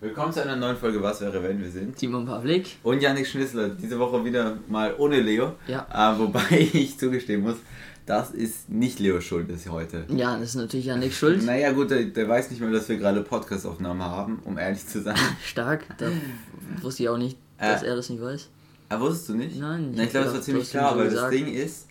Willkommen 0.00 0.32
zu 0.32 0.42
einer 0.42 0.56
neuen 0.56 0.76
Folge 0.76 1.02
Was 1.02 1.20
wäre, 1.20 1.42
wenn 1.42 1.60
wir 1.60 1.70
sind. 1.70 1.94
Timon 1.96 2.24
Pavlik. 2.24 2.78
Und 2.82 3.02
Janik 3.02 3.26
Schnissler. 3.26 3.68
Diese 3.68 3.98
Woche 3.98 4.24
wieder 4.24 4.56
mal 4.68 4.94
ohne 4.96 5.20
Leo. 5.20 5.54
Ja. 5.66 5.86
Äh, 5.92 6.18
wobei 6.18 6.40
ich 6.72 6.98
zugestehen 6.98 7.42
muss, 7.42 7.56
das 8.06 8.30
ist 8.30 8.70
nicht 8.70 8.98
Leos 8.98 9.24
Schuld, 9.24 9.50
ist 9.50 9.68
heute. 9.68 10.06
Ja, 10.08 10.38
das 10.38 10.50
ist 10.50 10.54
natürlich 10.54 10.86
Janik 10.86 11.12
schuld. 11.12 11.44
Naja, 11.44 11.72
gut, 11.72 11.90
der, 11.90 12.04
der 12.04 12.26
weiß 12.28 12.50
nicht 12.50 12.60
mehr, 12.60 12.70
dass 12.70 12.88
wir 12.88 12.96
gerade 12.96 13.20
Podcast-Aufnahme 13.22 14.04
haben, 14.04 14.40
um 14.44 14.56
ehrlich 14.56 14.86
zu 14.86 15.02
sein. 15.02 15.16
Stark. 15.44 15.84
Da 15.98 16.06
wusste 16.80 17.02
ich 17.02 17.08
auch 17.10 17.18
nicht, 17.18 17.36
dass 17.58 17.82
Äh. 17.82 17.88
er 17.88 17.96
das 17.96 18.08
nicht 18.08 18.22
weiß. 18.22 18.48
Ah, 18.88 18.98
wusstest 19.00 19.28
du 19.28 19.34
nicht? 19.34 19.58
Nein, 19.60 19.92
Na, 19.94 20.04
ich 20.04 20.10
glaube, 20.10 20.24
das 20.26 20.34
war 20.34 20.40
ziemlich 20.42 20.70
klar, 20.70 20.96
weil 20.96 21.10
das. 21.10 21.30
Ding 21.30 21.46
ist, 21.46 21.86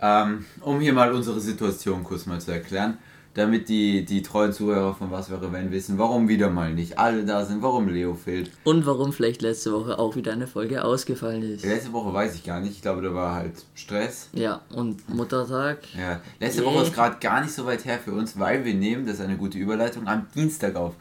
ähm, 0.00 0.46
um 0.62 0.80
hier 0.80 0.94
mal 0.94 1.12
unsere 1.12 1.38
Situation 1.38 2.02
kurz 2.04 2.24
mal 2.24 2.40
zu 2.40 2.52
erklären, 2.52 2.96
damit 3.34 3.68
die, 3.68 4.04
die 4.04 4.22
treuen 4.22 4.52
Zuhörer 4.52 4.94
von 4.94 5.10
Was 5.10 5.30
wäre, 5.30 5.52
wenn 5.52 5.70
wissen, 5.70 5.98
warum 5.98 6.28
wieder 6.28 6.50
mal 6.50 6.74
nicht 6.74 6.98
alle 6.98 7.24
da 7.24 7.44
sind, 7.44 7.62
warum 7.62 7.88
Leo 7.88 8.14
fehlt. 8.14 8.50
Und 8.64 8.86
warum 8.86 9.12
vielleicht 9.12 9.40
letzte 9.42 9.72
Woche 9.72 9.98
auch 9.98 10.16
wieder 10.16 10.32
eine 10.32 10.46
Folge 10.48 10.84
ausgefallen 10.84 11.42
ist. 11.42 11.64
Letzte 11.64 11.92
Woche 11.92 12.12
weiß 12.12 12.34
ich 12.34 12.44
gar 12.44 12.60
nicht, 12.60 12.72
ich 12.72 12.82
glaube, 12.82 13.02
da 13.02 13.14
war 13.14 13.34
halt 13.36 13.52
Stress. 13.74 14.28
Ja, 14.32 14.60
und 14.74 15.08
Muttertag. 15.14 15.78
Ja, 15.96 16.20
letzte 16.40 16.62
Yay. 16.62 16.70
Woche 16.74 16.82
ist 16.84 16.94
gerade 16.94 17.16
gar 17.20 17.40
nicht 17.40 17.52
so 17.52 17.64
weit 17.66 17.84
her 17.84 17.98
für 18.04 18.12
uns, 18.12 18.38
weil 18.38 18.64
wir 18.64 18.74
nehmen, 18.74 19.06
das 19.06 19.16
ist 19.16 19.20
eine 19.22 19.36
gute 19.36 19.58
Überleitung, 19.58 20.08
am 20.08 20.26
Dienstag 20.34 20.74
auf. 20.74 20.94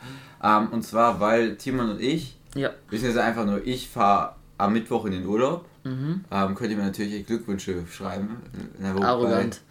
Ähm, 0.44 0.68
und 0.72 0.84
zwar, 0.84 1.20
weil 1.20 1.56
Timon 1.58 1.90
und 1.92 2.02
ich, 2.02 2.38
Ja. 2.56 2.70
beziehungsweise 2.90 3.24
einfach 3.24 3.46
nur 3.46 3.66
ich, 3.66 3.90
fahre 3.90 4.36
am 4.58 4.74
Mittwoch 4.74 5.06
in 5.06 5.14
den 5.14 5.26
Urlaub. 5.26 5.66
Mhm. 5.84 6.26
Ähm, 6.30 6.56
könnt 6.56 6.70
ihr 6.72 6.78
mir 6.78 6.84
natürlich 6.84 7.26
Glückwünsche 7.26 7.84
schreiben. 7.90 8.38
Na, 8.80 8.94
Arrogant. 9.02 9.62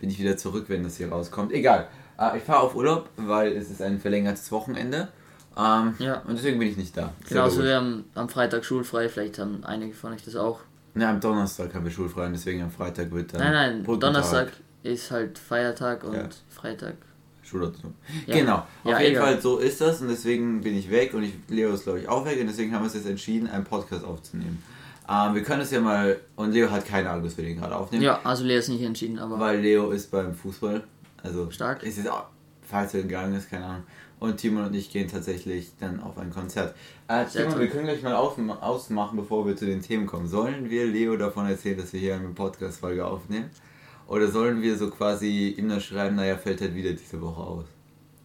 Bin 0.00 0.10
ich 0.10 0.18
wieder 0.18 0.36
zurück, 0.36 0.66
wenn 0.68 0.82
das 0.84 0.96
hier 0.96 1.10
rauskommt. 1.10 1.52
Egal. 1.52 1.88
Äh, 2.18 2.38
ich 2.38 2.44
fahre 2.44 2.60
auf 2.60 2.74
Urlaub, 2.74 3.08
weil 3.16 3.52
es 3.52 3.70
ist 3.70 3.82
ein 3.82 3.98
verlängertes 4.00 4.50
Wochenende. 4.52 5.08
Ähm, 5.56 5.94
Ja. 5.98 6.20
Und 6.26 6.36
deswegen 6.36 6.58
bin 6.58 6.68
ich 6.68 6.76
nicht 6.76 6.96
da. 6.96 7.12
Genauso, 7.28 7.56
logisch. 7.56 7.68
wir 7.70 7.76
haben 7.76 8.04
am 8.14 8.28
Freitag 8.28 8.64
schulfrei, 8.64 9.08
vielleicht 9.08 9.38
haben 9.38 9.64
einige 9.64 9.94
von 9.94 10.12
euch 10.12 10.24
das 10.24 10.36
auch. 10.36 10.60
Ne, 10.94 11.06
am 11.08 11.20
Donnerstag 11.20 11.74
haben 11.74 11.84
wir 11.84 11.90
schulfrei 11.92 12.26
und 12.26 12.32
deswegen 12.32 12.62
am 12.62 12.70
Freitag 12.70 13.10
wird 13.10 13.32
dann. 13.34 13.40
Nein, 13.40 13.52
nein, 13.52 13.82
Brückentag. 13.82 14.00
Donnerstag 14.12 14.48
ist 14.82 15.10
halt 15.10 15.38
Feiertag 15.38 16.04
und 16.04 16.14
Ja. 16.14 16.28
Freitag. 16.48 16.94
Schulordnung. 17.42 17.94
Ja. 18.26 18.34
Genau, 18.36 18.56
auf 18.58 18.66
Ja, 18.84 19.00
jeden 19.00 19.12
egal. 19.16 19.32
Fall 19.32 19.40
so 19.40 19.58
ist 19.58 19.80
das 19.80 20.00
und 20.02 20.08
deswegen 20.08 20.60
bin 20.60 20.76
ich 20.76 20.90
weg 20.90 21.14
und 21.14 21.22
ich, 21.22 21.32
Leo 21.48 21.72
ist 21.72 21.84
glaube 21.84 22.00
ich 22.00 22.08
auch 22.08 22.24
weg 22.26 22.38
und 22.40 22.46
deswegen 22.46 22.72
haben 22.74 22.82
wir 22.82 22.84
uns 22.84 22.94
jetzt 22.94 23.06
entschieden, 23.08 23.48
einen 23.48 23.64
Podcast 23.64 24.04
aufzunehmen. 24.04 24.62
Ähm, 25.10 25.34
wir 25.34 25.42
können 25.42 25.62
es 25.62 25.70
ja 25.70 25.80
mal, 25.80 26.20
und 26.36 26.52
Leo 26.52 26.70
hat 26.70 26.84
keine 26.86 27.08
Ahnung, 27.10 27.24
dass 27.24 27.36
wir 27.36 27.44
den 27.44 27.56
gerade 27.56 27.74
aufnehmen, 27.74 28.02
Ja, 28.02 28.20
also 28.24 28.44
Lea 28.44 28.56
ist 28.58 28.68
nicht 28.68 28.82
entschieden, 28.82 29.18
aber 29.18 29.38
weil 29.40 29.60
Leo 29.60 29.90
ist 29.90 30.10
beim 30.10 30.34
Fußball, 30.34 30.84
also 31.22 31.50
Stark. 31.50 31.82
ist 31.82 31.96
jetzt 31.96 32.10
auch, 32.10 32.26
falls 32.62 32.92
er 32.94 33.02
gegangen 33.02 33.34
ist, 33.34 33.48
keine 33.50 33.64
Ahnung. 33.64 33.82
Und 34.20 34.36
Timon 34.36 34.64
und 34.66 34.74
ich 34.74 34.90
gehen 34.90 35.08
tatsächlich 35.08 35.70
dann 35.78 36.02
auf 36.02 36.18
ein 36.18 36.30
Konzert. 36.30 36.74
Äh, 37.06 37.24
Timon, 37.24 37.52
toll. 37.52 37.60
wir 37.60 37.68
können 37.68 37.84
gleich 37.84 38.02
mal 38.02 38.14
auf, 38.16 38.36
ausmachen, 38.60 39.16
bevor 39.16 39.46
wir 39.46 39.56
zu 39.56 39.64
den 39.64 39.80
Themen 39.80 40.06
kommen. 40.06 40.26
Sollen 40.26 40.68
wir 40.68 40.86
Leo 40.86 41.16
davon 41.16 41.46
erzählen, 41.46 41.78
dass 41.78 41.92
wir 41.92 42.00
hier 42.00 42.16
eine 42.16 42.28
Podcast-Folge 42.28 43.06
aufnehmen? 43.06 43.48
Oder 44.08 44.26
sollen 44.28 44.60
wir 44.60 44.76
so 44.76 44.90
quasi 44.90 45.54
ihm 45.56 45.68
dann 45.68 45.80
schreiben, 45.80 46.16
naja, 46.16 46.36
fällt 46.36 46.60
halt 46.60 46.74
wieder 46.74 46.90
diese 46.92 47.20
Woche 47.22 47.40
aus? 47.42 47.64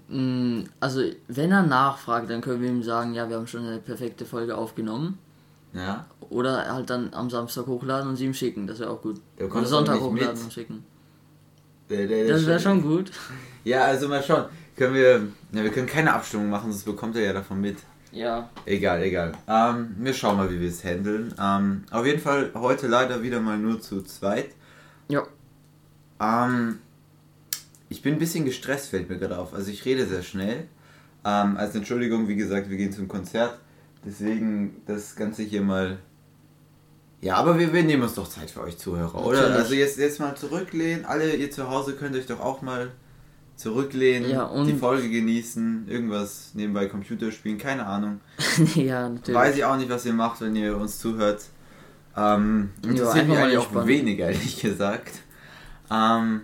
Mm, 0.09 0.61
Also, 0.80 1.02
wenn 1.28 1.52
er 1.52 1.64
nachfragt, 1.64 2.30
dann 2.30 2.42
können 2.42 2.61
wir 2.61 2.70
ihm 2.70 2.84
sagen, 2.84 3.14
ja, 3.14 3.30
wir 3.30 3.36
haben 3.38 3.48
schon 3.48 3.66
eine 3.66 3.78
perfekte 3.80 4.26
Folge 4.26 4.58
aufgenommen. 4.58 5.20
Ja? 5.74 6.06
Oder 6.30 6.74
halt 6.74 6.90
dann 6.90 7.14
am 7.14 7.30
Samstag 7.30 7.66
hochladen 7.68 8.10
und 8.10 8.16
sie 8.16 8.26
ihm 8.26 8.34
schicken, 8.34 8.68
das 8.68 8.80
wäre 8.80 8.90
auch 8.92 9.02
gut. 9.02 9.20
Der 9.40 9.52
Oder 9.54 9.66
Sonntag 9.66 10.00
hochladen 10.00 10.36
mit. 10.36 10.44
und 10.44 10.54
schicken. 10.54 10.86
Der, 11.90 12.08
der, 12.08 12.26
der 12.26 12.36
Das 12.36 12.46
wäre 12.46 12.60
schon 12.60 12.82
gut. 12.82 13.12
Ja, 13.66 13.86
also 13.86 14.10
mal 14.10 14.22
schauen. 14.22 14.46
Können 14.76 14.94
wir. 14.94 15.22
Ja, 15.54 15.64
wir 15.64 15.70
können 15.70 15.88
keine 15.88 16.14
Abstimmung 16.14 16.50
machen, 16.50 16.70
sonst 16.70 16.84
bekommt 16.84 17.16
er 17.16 17.22
ja 17.24 17.32
davon 17.32 17.62
mit. 17.62 17.78
Ja. 18.12 18.50
Egal, 18.66 19.02
egal. 19.04 19.32
Ähm, 19.48 19.96
wir 20.00 20.14
schauen 20.14 20.36
mal, 20.36 20.52
wie 20.52 20.60
wir 20.60 20.68
es 20.68 20.84
handeln. 20.84 21.34
Ähm, 21.40 21.86
auf 21.90 22.06
jeden 22.06 22.20
Fall 22.20 22.52
heute 22.56 22.88
leider 22.88 23.24
wieder 23.24 23.40
mal 23.40 23.58
nur 23.58 23.80
zu 23.80 24.02
zweit. 24.02 24.50
Ja. 25.08 25.24
Ähm, 26.20 26.80
ich 27.88 28.02
bin 28.02 28.14
ein 28.16 28.20
bisschen 28.20 28.44
gestresst, 28.44 28.89
fällt 28.89 29.10
mir 29.10 29.17
gerade 29.17 29.38
auf. 29.38 29.54
Also 29.54 29.72
ich 29.72 29.86
rede 29.86 30.06
sehr 30.06 30.23
schnell. 30.23 30.67
Ähm, 31.23 31.56
als 31.56 31.73
Entschuldigung, 31.73 32.28
wie 32.28 32.36
gesagt, 32.36 32.70
wir 32.70 32.76
gehen 32.76 32.92
zum 32.92 33.08
Konzert. 33.08 33.58
Deswegen 34.05 34.81
das 34.86 35.15
Ganze 35.15 35.43
hier 35.43 35.61
mal. 35.61 35.97
Ja, 37.21 37.36
aber 37.36 37.58
wir, 37.58 37.71
wir 37.71 37.83
nehmen 37.83 38.03
uns 38.03 38.15
doch 38.15 38.27
Zeit 38.27 38.52
für 38.52 38.61
euch 38.61 38.77
Zuhörer, 38.77 39.25
oder? 39.25 39.41
Natürlich. 39.41 39.58
Also 39.59 39.73
jetzt, 39.75 39.97
jetzt 39.97 40.19
mal 40.19 40.36
zurücklehnen. 40.36 41.05
Alle 41.05 41.33
ihr 41.36 41.49
zu 41.52 41.69
Hause 41.69 41.93
könnt 41.93 42.15
euch 42.15 42.25
doch 42.25 42.41
auch 42.41 42.61
mal 42.61 42.91
zurücklehnen, 43.55 44.30
Ja, 44.30 44.43
und- 44.43 44.67
die 44.67 44.73
Folge 44.73 45.09
genießen, 45.09 45.87
irgendwas 45.87 46.52
nebenbei 46.53 46.87
Computer 46.87 47.31
spielen, 47.31 47.58
keine 47.58 47.86
Ahnung. 47.86 48.19
ja, 48.75 49.08
natürlich. 49.09 49.39
Weiß 49.39 49.55
ich 49.55 49.64
auch 49.64 49.77
nicht, 49.77 49.89
was 49.89 50.05
ihr 50.05 50.14
macht, 50.14 50.41
wenn 50.41 50.55
ihr 50.55 50.75
uns 50.75 50.99
zuhört. 50.99 51.43
Ähm, 52.17 52.71
interessiert 52.83 53.27
mich 53.27 53.37
eigentlich 53.37 53.58
auch 53.58 53.64
entspannen. 53.64 53.87
wenig, 53.87 54.20
ehrlich 54.20 54.59
gesagt. 54.61 55.14
Ähm, 55.89 56.41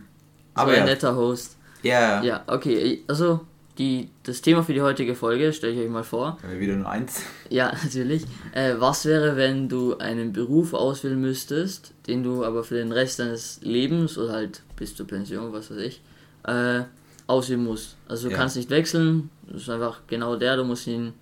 aber 0.53 0.63
aber 0.63 0.71
ein 0.71 0.77
ja, 0.79 0.85
netter 0.85 1.15
Host. 1.15 1.57
ja, 1.83 2.21
Ja, 2.23 2.43
okay. 2.47 3.03
Also, 3.07 3.41
die, 3.79 4.09
das 4.23 4.41
Thema 4.41 4.61
für 4.63 4.73
die 4.73 4.81
heutige 4.81 5.15
Folge 5.15 5.51
stelle 5.53 5.73
ich 5.73 5.79
euch 5.79 5.89
mal 5.89 6.03
vor. 6.03 6.37
Wir 6.47 6.59
wieder 6.59 6.75
nur 6.75 6.87
eins. 6.89 7.23
Ja, 7.49 7.71
natürlich. 7.83 8.25
Äh, 8.53 8.75
was 8.77 9.05
wäre, 9.05 9.35
wenn 9.37 9.67
du 9.69 9.97
einen 9.97 10.33
Beruf 10.33 10.73
auswählen 10.73 11.19
müsstest, 11.19 11.93
den 12.07 12.21
du 12.23 12.43
aber 12.45 12.63
für 12.63 12.75
den 12.75 12.91
Rest 12.91 13.19
deines 13.19 13.59
Lebens 13.63 14.17
oder 14.17 14.33
halt 14.33 14.61
bis 14.75 14.95
zur 14.95 15.07
Pension, 15.07 15.51
was 15.53 15.71
weiß 15.71 15.77
ich, 15.77 16.01
äh, 16.43 16.83
ausüben 17.25 17.63
musst? 17.63 17.95
Also 18.07 18.27
du 18.27 18.33
Ja. 18.33 18.37
kannst 18.37 18.57
nicht 18.57 18.69
wechseln, 18.69 19.29
das 19.47 19.61
ist 19.63 19.69
einfach 19.69 20.01
genau 20.07 20.35
der, 20.35 20.57
du 20.57 20.65
musst 20.65 20.85
ihn 20.85 21.13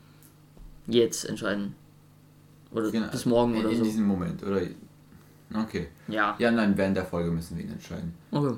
jetzt 0.87 1.25
entscheiden. 1.29 1.75
Oder 2.71 2.91
Genau, 2.91 3.07
bis 3.11 3.25
morgen 3.25 3.53
in, 3.53 3.59
oder 3.61 3.69
in 3.69 3.77
so. 3.77 3.83
diesem 3.83 4.05
Moment, 4.05 4.43
oder? 4.43 4.61
Okay. 5.53 5.87
Ja. 6.09 6.35
Ja, 6.39 6.51
nein, 6.51 6.75
während 6.75 6.97
der 6.97 7.05
Folge 7.05 7.31
müssen 7.31 7.57
wir 7.57 7.63
ihn 7.63 7.71
entscheiden. 7.71 8.13
Okay. 8.31 8.55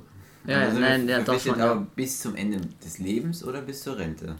Ja, 0.47 0.59
Also 0.65 0.79
nein, 0.79 1.07
ja, 1.07 1.19
wissen 1.31 1.49
schon. 1.51 1.59
aber 1.61 1.75
Ja. 1.75 1.87
bis 1.95 2.19
zum 2.21 2.35
Ende 2.35 2.59
des 2.83 2.99
Lebens 2.99 3.43
oder 3.43 3.61
bis 3.61 3.83
zur 3.83 3.97
Rente? 3.97 4.35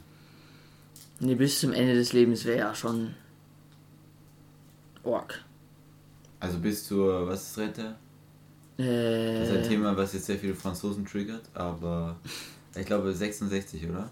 Nee, 1.20 1.36
bis 1.36 1.60
zum 1.60 1.72
Ende 1.74 1.94
des 1.96 2.12
Lebens 2.14 2.44
wäre 2.46 2.58
ja 2.60 2.76
schon. 2.76 3.16
Org. 5.04 5.44
Also 6.42 6.60
bis 6.60 6.86
zur, 6.86 7.28
was 7.28 7.44
ist 7.52 7.58
Rente? 7.58 7.96
Das 9.34 9.48
ist 9.50 9.56
ein 9.56 9.64
Äh, 9.64 9.64
Thema, 9.64 9.96
was 9.98 10.14
jetzt 10.14 10.26
sehr 10.28 10.38
viele 10.38 10.54
Franzosen 10.56 11.06
triggert, 11.06 11.44
aber 11.56 12.18
ich 12.76 12.86
glaube 12.86 13.14
66, 13.14 13.88
oder? 13.90 14.12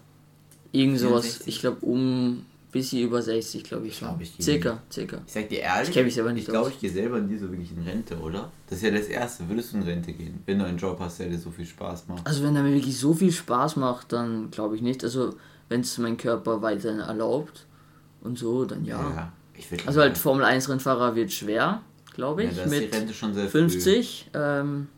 irgend 0.72 0.98
sowas, 0.98 1.40
64? 1.40 1.46
ich 1.46 1.60
glaube 1.60 1.84
um 1.84 2.44
bisschen 2.70 3.02
über 3.02 3.22
60, 3.22 3.64
glaube 3.64 3.86
ich 3.86 3.96
schon. 3.96 4.08
glaub, 4.08 4.20
ich 4.20 4.32
circa, 4.40 4.82
circa. 4.90 5.22
Ich 5.26 5.32
sag 5.32 5.48
dir 5.48 5.60
ehrlich, 5.60 5.88
Ich 5.88 5.94
kenn 5.94 6.04
mich 6.04 6.14
selber 6.14 6.32
nicht 6.32 6.44
ich 6.44 6.50
glaube, 6.50 6.70
ich 6.70 6.78
gehe 6.78 6.90
selber 6.90 7.20
nie 7.20 7.36
so 7.36 7.50
wirklich 7.50 7.72
in 7.72 7.82
Rente, 7.82 8.18
oder? 8.18 8.50
Das 8.68 8.78
ist 8.78 8.84
ja 8.84 8.90
das 8.90 9.06
Erste. 9.06 9.48
Würdest 9.48 9.72
du 9.72 9.78
in 9.78 9.82
Rente 9.84 10.12
gehen, 10.12 10.42
wenn 10.46 10.58
du 10.58 10.64
einen 10.64 10.78
Job 10.78 10.98
hast, 11.00 11.18
der 11.20 11.28
dir 11.28 11.38
so 11.38 11.50
viel 11.50 11.66
Spaß 11.66 12.08
macht? 12.08 12.26
Also 12.26 12.42
wenn 12.42 12.54
er 12.56 12.62
mir 12.62 12.74
wirklich 12.74 12.98
so 12.98 13.14
viel 13.14 13.32
Spaß 13.32 13.76
macht, 13.76 14.12
dann 14.12 14.50
glaube 14.50 14.76
ich 14.76 14.82
nicht. 14.82 15.02
Also 15.02 15.34
wenn 15.68 15.80
es 15.80 15.96
mein 15.98 16.16
Körper 16.16 16.62
weiterhin 16.62 17.00
erlaubt 17.00 17.66
und 18.20 18.38
so, 18.38 18.64
dann 18.64 18.84
ja. 18.84 19.32
will 19.70 19.78
Also 19.86 20.00
halt 20.00 20.18
Formel 20.18 20.44
1 20.44 20.68
Rennfahrer 20.68 21.14
wird 21.14 21.32
schwer, 21.32 21.82
glaube 22.14 22.44
ja, 22.44 22.50
ich, 22.50 22.62
die 22.62 22.68
mit 22.68 22.94
Rente 22.94 23.14
schon 23.14 23.34
sehr 23.34 23.48
50. 23.48 24.30
Ähm, 24.34 24.88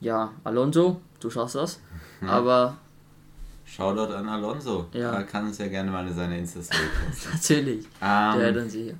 ja, 0.00 0.32
Alonso, 0.44 1.00
du 1.20 1.30
schaffst 1.30 1.54
das. 1.56 1.80
Hm. 2.20 2.28
Aber. 2.28 2.78
Shoutout 3.64 4.12
an 4.14 4.28
Alonso. 4.28 4.86
Ja. 4.92 5.14
Er 5.14 5.24
kann 5.24 5.46
uns 5.46 5.58
ja 5.58 5.68
gerne 5.68 5.90
mal 5.90 6.06
in 6.06 6.14
seine 6.14 6.38
Insta-Story 6.38 6.82
posten. 7.06 7.30
natürlich, 7.32 7.86
Ähm, 8.02 8.38
der 8.38 8.52
dann 8.52 8.68
sicher. 8.70 8.94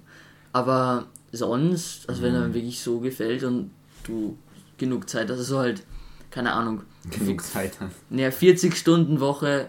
Aber 0.53 1.07
sonst, 1.33 2.09
also 2.09 2.23
wenn 2.23 2.35
er 2.35 2.49
Mhm. 2.49 2.55
wirklich 2.55 2.81
so 2.81 3.01
gefällt 3.01 3.43
und 3.45 3.71
du 4.05 4.39
genug 4.79 5.09
Zeit 5.09 5.31
hast, 5.31 5.39
also 5.39 5.59
halt, 5.59 5.85
keine 6.31 6.53
Ahnung, 6.53 6.83
genug 7.11 7.43
Zeit 7.43 7.81
hast. 7.81 7.97
Naja, 8.11 8.31
40 8.31 8.77
Stunden 8.77 9.21
Woche 9.21 9.69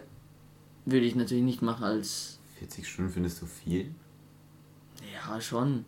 würde 0.85 1.05
ich 1.05 1.15
natürlich 1.15 1.43
nicht 1.43 1.61
machen 1.61 1.83
als. 1.83 2.39
40 2.59 2.87
Stunden 2.87 3.11
findest 3.11 3.41
du 3.41 3.45
viel? 3.45 3.93
Ja, 5.13 5.39
schon. 5.41 5.85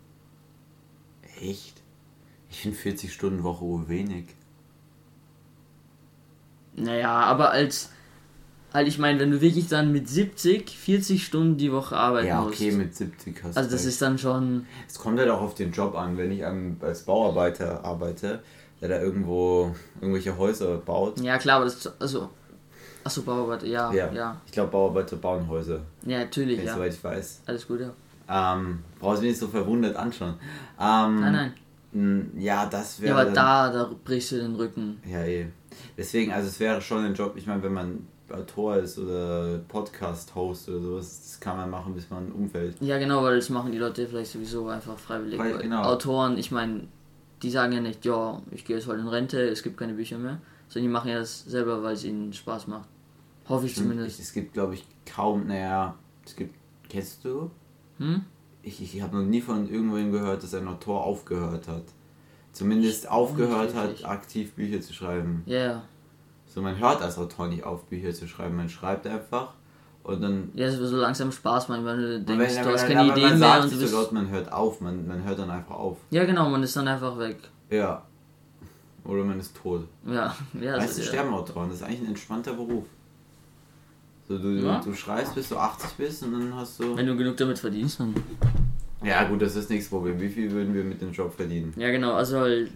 Echt? 1.41 1.81
Ich 2.49 2.61
finde 2.61 2.77
40 2.77 3.13
Stunden 3.13 3.43
Woche 3.43 3.63
wenig. 3.89 4.27
Naja, 6.75 7.11
aber 7.11 7.51
als. 7.51 7.91
Halt, 8.75 8.89
ich 8.89 8.97
meine, 8.99 9.19
wenn 9.21 9.31
du 9.31 9.39
wirklich 9.39 9.67
dann 9.69 9.93
mit 9.93 10.09
70, 10.09 10.69
40 10.69 11.25
Stunden 11.25 11.55
die 11.57 11.71
Woche 11.71 11.95
arbeiten 11.95 12.27
Ja, 12.27 12.41
musst. 12.41 12.55
okay, 12.55 12.71
mit 12.71 12.93
70 12.93 13.35
hast 13.43 13.55
also, 13.57 13.69
du 13.69 13.73
das 13.75 13.83
recht. 13.83 13.93
ist 13.93 14.01
dann 14.01 14.17
schon. 14.17 14.65
Es 14.87 14.99
kommt 14.99 15.17
halt 15.17 15.29
auch 15.29 15.39
auf 15.41 15.55
den 15.55 15.71
Job 15.71 15.95
an. 15.95 16.17
Wenn 16.17 16.31
ich 16.31 16.43
als 16.45 17.03
Bauarbeiter 17.03 17.85
arbeite, 17.85 18.41
der 18.81 18.89
da 18.89 18.99
irgendwo 19.01 19.73
irgendwelche 20.01 20.37
Häuser 20.37 20.75
baut. 20.77 21.21
Ja, 21.21 21.37
klar, 21.37 21.55
aber 21.61 21.65
das. 21.65 21.89
Also. 22.01 22.29
Achso, 23.05 23.21
Bauarbeiter, 23.21 23.65
ja, 23.65 23.93
ja. 23.93 24.11
Ja, 24.11 24.41
Ich 24.45 24.51
glaube, 24.51 24.71
Bauarbeiter 24.71 25.15
bauen 25.15 25.47
Häuser, 25.47 25.79
natürlich, 26.03 26.57
wenn 26.57 26.65
ja. 26.65 26.73
soweit 26.73 26.93
ich 26.93 27.03
weiß. 27.03 27.43
Alles 27.45 27.67
gut, 27.67 27.79
ja. 27.79 27.91
Ähm, 28.27 28.79
brauchst 28.99 29.19
du 29.19 29.21
mich 29.21 29.31
nicht 29.33 29.39
so 29.39 29.47
verwundert 29.47 29.95
anschauen. 29.95 30.33
Ähm, 30.79 31.19
Nein, 31.21 31.53
nein. 31.93 32.31
Ja, 32.37 32.65
das 32.65 32.99
wäre. 32.99 33.15
Ja, 33.15 33.21
aber 33.21 33.31
da, 33.31 33.71
da 33.71 33.91
brichst 34.03 34.33
du 34.33 34.37
den 34.37 34.55
Rücken. 34.55 34.99
Ja, 35.09 35.23
eh. 35.23 35.45
Deswegen, 35.97 36.33
also 36.33 36.49
es 36.49 36.59
wäre 36.59 36.81
schon 36.81 37.05
ein 37.05 37.13
Job, 37.13 37.33
ich 37.37 37.45
meine, 37.47 37.63
wenn 37.63 37.73
man 37.73 38.07
Autor 38.31 38.77
ist 38.77 38.97
oder 38.97 39.59
Podcast-Host 39.67 40.69
oder 40.69 40.79
sowas. 40.81 41.21
Das 41.23 41.39
kann 41.39 41.57
man 41.57 41.69
machen, 41.69 41.93
bis 41.93 42.09
man 42.09 42.31
umfällt. 42.31 42.75
Ja, 42.81 42.97
genau, 42.97 43.23
weil 43.23 43.35
das 43.37 43.49
machen 43.49 43.71
die 43.71 43.77
Leute 43.77 44.07
vielleicht 44.07 44.31
sowieso 44.31 44.67
einfach 44.67 44.97
freiwillig. 44.97 45.39
Weil- 45.39 45.57
genau. 45.59 45.83
Autoren, 45.83 46.37
ich 46.37 46.51
meine, 46.51 46.87
die 47.41 47.49
sagen 47.51 47.73
ja 47.73 47.81
nicht, 47.81 48.03
ja, 48.05 48.41
ich 48.51 48.65
gehe 48.65 48.77
jetzt 48.77 48.87
heute 48.87 49.01
in 49.01 49.07
Rente, 49.07 49.39
es 49.47 49.61
gibt 49.61 49.77
keine 49.77 49.93
Bücher 49.93 50.17
mehr, 50.17 50.39
sondern 50.67 50.89
die 50.89 50.93
machen 50.93 51.09
ja 51.11 51.19
das 51.19 51.43
selber, 51.45 51.83
weil 51.83 51.93
es 51.93 52.03
ihnen 52.03 52.33
Spaß 52.33 52.67
macht. 52.67 52.87
Hoffe 53.47 53.67
ich 53.67 53.75
zumindest. 53.75 54.19
Es 54.19 54.33
gibt, 54.33 54.53
glaube 54.53 54.73
ich, 54.73 54.85
kaum, 55.05 55.45
naja, 55.47 55.95
es 56.25 56.35
gibt, 56.35 56.55
kennst 56.89 57.23
du? 57.25 57.51
Hm? 57.99 58.21
Ich, 58.63 58.81
ich 58.81 59.01
habe 59.03 59.17
noch 59.17 59.23
nie 59.23 59.41
von 59.41 59.69
irgendwohin 59.69 60.11
gehört, 60.11 60.41
dass 60.41 60.55
ein 60.55 60.67
Autor 60.67 61.03
aufgehört 61.03 61.67
hat. 61.67 61.83
Zumindest 62.51 63.07
aufgehört 63.09 63.75
hat, 63.75 64.03
aktiv 64.05 64.53
Bücher 64.53 64.81
zu 64.81 64.93
schreiben. 64.93 65.43
Ja, 65.45 65.57
ja. 65.57 65.83
So, 66.55 66.61
man 66.61 66.79
hört 66.79 67.01
als 67.01 67.17
Autor 67.17 67.47
nicht 67.49 67.65
auf, 67.65 67.83
Bücher 67.87 68.13
zu 68.13 68.27
schreiben. 68.29 68.55
Man 68.55 68.69
schreibt 68.69 69.05
einfach 69.05 69.49
und 70.03 70.21
dann. 70.21 70.51
Ja, 70.55 70.67
es 70.67 70.79
wird 70.79 70.89
so 70.89 70.95
langsam 70.95 71.29
Spaß 71.31 71.67
machen, 71.67 71.85
wenn 71.85 71.97
du 71.99 72.21
denkst, 72.21 72.55
wenn- 72.55 72.63
du 72.63 72.71
hast 72.71 72.87
keine 72.87 73.11
Ideen 73.11 73.29
man 73.31 73.39
mehr 73.39 73.61
und 73.63 73.71
du 73.71 73.75
so 73.75 73.81
bist. 73.81 73.93
laut, 73.93 74.11
man 74.13 74.29
hört 74.29 74.51
auf, 74.53 74.79
man, 74.79 75.05
man 75.05 75.21
hört 75.25 75.37
dann 75.37 75.49
einfach 75.51 75.75
auf. 75.75 75.97
Ja, 76.11 76.23
genau, 76.23 76.49
man 76.49 76.63
ist 76.63 76.73
dann 76.77 76.87
einfach 76.87 77.19
weg. 77.19 77.37
Ja. 77.69 78.03
Oder 79.03 79.23
man 79.25 79.37
ist 79.39 79.55
tot. 79.55 79.85
Ja, 80.07 80.33
ja. 80.59 80.77
Weißt 80.77 80.97
du, 80.97 81.01
ja. 81.01 81.07
sterben 81.09 81.33
Autoren, 81.33 81.67
das 81.69 81.79
ist 81.79 81.83
eigentlich 81.83 82.01
ein 82.01 82.07
entspannter 82.07 82.53
Beruf. 82.53 82.85
So, 84.27 84.37
du, 84.39 84.47
Ja. 84.53 84.79
du 84.79 84.93
schreibst, 84.93 85.35
bis 85.35 85.49
du 85.49 85.57
80 85.57 85.91
bist 85.97 86.23
und 86.23 86.31
dann 86.31 86.55
hast 86.55 86.79
du. 86.79 86.95
Wenn 86.95 87.05
du 87.05 87.15
genug 87.17 87.35
damit 87.37 87.59
verdienst, 87.59 87.99
dann. 87.99 88.15
Ja, 89.03 89.25
gut, 89.27 89.41
das 89.41 89.55
ist 89.57 89.69
nichts 89.69 89.89
Problem. 89.89 90.19
Wie 90.19 90.29
viel 90.29 90.49
würden 90.51 90.73
wir 90.73 90.83
mit 90.83 91.01
dem 91.01 91.11
Job 91.11 91.33
verdienen? 91.35 91.73
Ja, 91.77 91.91
genau, 91.91 92.13
also 92.13 92.39
halt, 92.39 92.71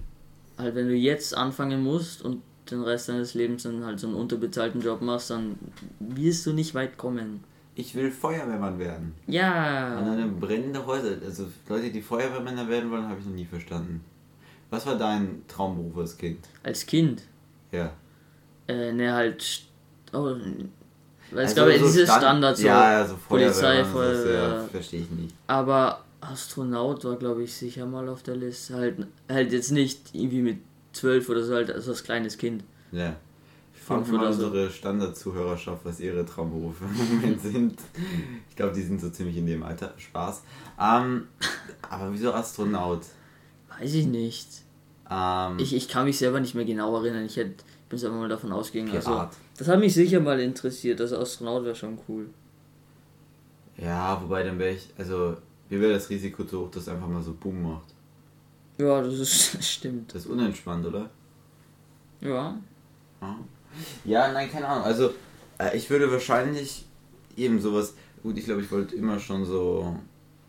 halt, 0.57 0.75
wenn 0.75 0.87
du 0.89 0.93
jetzt 0.93 1.35
anfangen 1.35 1.81
musst 1.81 2.21
und 2.23 2.43
den 2.69 2.81
Rest 2.83 3.09
deines 3.09 3.33
Lebens 3.33 3.63
dann 3.63 3.85
halt 3.85 3.99
so 3.99 4.07
einen 4.07 4.15
unterbezahlten 4.15 4.81
Job 4.81 5.01
machst, 5.01 5.29
dann 5.29 5.57
wirst 5.99 6.45
du 6.45 6.53
nicht 6.53 6.73
weit 6.75 6.97
kommen. 6.97 7.43
Ich 7.75 7.95
will 7.95 8.11
Feuerwehrmann 8.11 8.77
werden. 8.79 9.13
Und 9.27 9.33
Ja. 9.33 10.01
dann 10.01 10.39
brennende 10.39 10.85
Häuser. 10.85 11.11
Also 11.25 11.47
Leute, 11.69 11.89
die 11.91 12.01
Feuerwehrmänner 12.01 12.67
werden 12.67 12.91
wollen, 12.91 13.07
habe 13.07 13.19
ich 13.19 13.25
noch 13.25 13.33
nie 13.33 13.45
verstanden. 13.45 14.03
Was 14.69 14.85
war 14.85 14.97
dein 14.97 15.43
Traumberuf 15.47 15.97
als 15.97 16.17
Kind? 16.17 16.39
Als 16.63 16.85
Kind. 16.85 17.23
Ja. 17.71 17.91
Äh, 18.67 18.91
ne, 18.91 19.11
halt. 19.13 19.61
Oh, 20.13 20.35
weil 21.31 21.39
Also 21.43 21.55
gab 21.55 21.67
ja 21.69 21.77
so 21.79 21.85
diese 21.85 22.03
Stand- 22.05 22.21
Standard, 22.23 22.57
so 22.57 22.67
ja, 22.67 22.91
ja, 22.99 23.07
so 23.07 23.15
Polizei, 23.27 23.83
Feuerwehr. 23.85 24.43
ja, 24.49 24.63
verstehe 24.65 25.01
ich 25.01 25.09
nicht. 25.11 25.35
Aber 25.47 26.03
Astronaut 26.21 27.05
war, 27.05 27.15
glaube 27.15 27.43
ich, 27.43 27.53
sicher 27.53 27.85
mal 27.85 28.09
auf 28.09 28.23
der 28.23 28.35
Liste. 28.35 28.75
Halt, 28.75 29.07
halt 29.29 29.51
jetzt 29.53 29.71
nicht 29.71 30.13
irgendwie 30.13 30.41
mit 30.41 30.57
zwölf 30.99 31.29
oder 31.29 31.43
so, 31.43 31.53
halt 31.55 31.71
als 31.71 31.87
was 31.87 32.03
kleines 32.03 32.37
Kind. 32.37 32.63
Ja. 32.91 33.15
Fragen 33.73 34.05
Fünf 34.05 34.11
wir 34.11 34.25
mal 34.25 34.33
so. 34.33 34.45
unsere 34.47 34.69
Standardzuhörerschaft, 34.69 35.83
was 35.85 35.99
ihre 35.99 36.25
Traumberufe 36.25 36.83
im 36.85 37.15
Moment 37.15 37.41
sind. 37.53 37.79
Ich 38.49 38.55
glaube, 38.55 38.73
die 38.73 38.81
sind 38.83 38.99
so 39.01 39.09
ziemlich 39.09 39.37
in 39.37 39.45
dem 39.47 39.63
Alter. 39.63 39.93
Spaß. 39.97 40.43
Ähm, 40.79 41.27
aber 41.89 42.11
wieso 42.11 42.33
Astronaut? 42.33 43.01
Weiß 43.79 43.93
ich 43.93 44.05
nicht. 44.05 44.47
Ähm, 45.09 45.57
Ich, 45.59 45.73
ich 45.73 45.87
kann 45.87 46.05
mich 46.05 46.17
selber 46.17 46.39
nicht 46.39 46.53
mehr 46.55 46.65
genau 46.65 46.95
erinnern. 46.97 47.25
Ich 47.25 47.37
hätte 47.37 47.63
bin 47.89 47.97
jetzt 47.97 48.05
einfach 48.05 48.19
mal 48.19 48.29
davon 48.29 48.51
ausgegangen. 48.51 48.93
Also, 48.95 49.27
das 49.57 49.67
hat 49.67 49.79
mich 49.79 49.93
sicher 49.95 50.19
mal 50.19 50.39
interessiert. 50.39 51.01
Also 51.01 51.17
Astronaut 51.17 51.63
wäre 51.65 51.75
schon 51.75 51.97
cool. 52.07 52.27
Ja, 53.77 54.21
wobei 54.21 54.43
dann 54.43 54.59
wäre 54.59 54.75
ich, 54.75 54.89
also 54.97 55.37
mir 55.69 55.79
wäre 55.81 55.93
das 55.93 56.09
Risiko 56.09 56.43
zu 56.43 56.59
hoch, 56.61 56.71
dass 56.71 56.83
es 56.83 56.89
einfach 56.89 57.07
mal 57.07 57.23
so 57.23 57.33
Boom 57.33 57.63
macht. 57.63 57.85
Ja, 58.79 59.01
das 59.01 59.13
ist 59.15 59.63
stimmt. 59.71 60.13
Das 60.13 60.25
ist 60.25 60.31
unentspannt, 60.31 60.85
oder? 60.85 61.09
Ja. 62.21 62.57
Ja, 64.05 64.31
nein, 64.31 64.49
keine 64.51 64.67
Ahnung. 64.67 64.85
Also 64.85 65.13
äh, 65.57 65.75
ich 65.77 65.89
würde 65.89 66.11
wahrscheinlich 66.11 66.85
eben 67.35 67.59
sowas, 67.59 67.93
gut, 68.23 68.37
ich 68.37 68.45
glaube, 68.45 68.61
ich 68.61 68.71
wollte 68.71 68.95
immer 68.95 69.19
schon 69.19 69.45
so, 69.45 69.95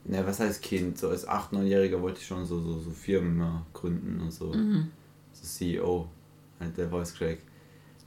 ne, 0.05 0.25
was 0.27 0.41
heißt 0.41 0.63
Kind? 0.63 0.99
So 0.99 1.09
als 1.09 1.29
8-, 1.29 1.53
9-Jähriger 1.53 2.01
wollte 2.01 2.21
ich 2.21 2.27
schon 2.27 2.47
so, 2.47 2.61
so, 2.61 2.79
so 2.79 2.91
Firmen 2.91 3.63
gründen 3.73 4.21
und 4.21 4.33
so. 4.33 4.53
Mhm. 4.53 4.91
So 5.33 5.47
CEO, 5.47 6.09
halt 6.59 6.77
der 6.77 6.89
Voice 6.89 7.15
Crack. 7.15 7.39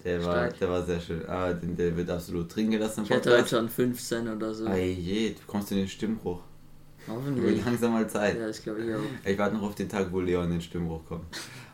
Der 0.04 0.24
war, 0.26 0.50
der 0.50 0.70
war 0.70 0.84
sehr 0.84 1.00
schön. 1.00 1.26
Ah, 1.30 1.54
den, 1.54 1.78
der 1.78 1.96
wird 1.96 2.10
absolut 2.10 2.54
drin 2.54 2.72
gelassen 2.72 3.04
Ich 3.04 3.10
hätte 3.10 3.30
halt 3.30 3.44
Podcast. 3.44 3.50
schon 3.52 3.70
15 3.70 4.28
oder 4.28 4.54
so. 4.54 4.66
Ey, 4.66 4.92
je, 4.92 5.30
du 5.30 5.40
kommst 5.48 5.72
in 5.72 5.78
den 5.78 5.88
Stimmbruch. 5.88 6.42
Wird 7.06 7.18
Hoffentlich. 7.18 7.66
langsam 7.66 7.94
mal 7.94 8.08
Zeit. 8.10 8.40
Ja, 8.40 8.48
das 8.48 8.64
glaube 8.64 8.82
ich 8.86 8.96
auch. 8.96 9.00
Ich 9.30 9.38
warte 9.38 9.56
noch 9.56 9.64
auf 9.64 9.76
den 9.76 9.90
Tag, 9.90 10.08
wo 10.12 10.20
Leo 10.22 10.42
in 10.44 10.52
den 10.52 10.62
Stimmbruch 10.62 11.06
kommt. 11.06 11.26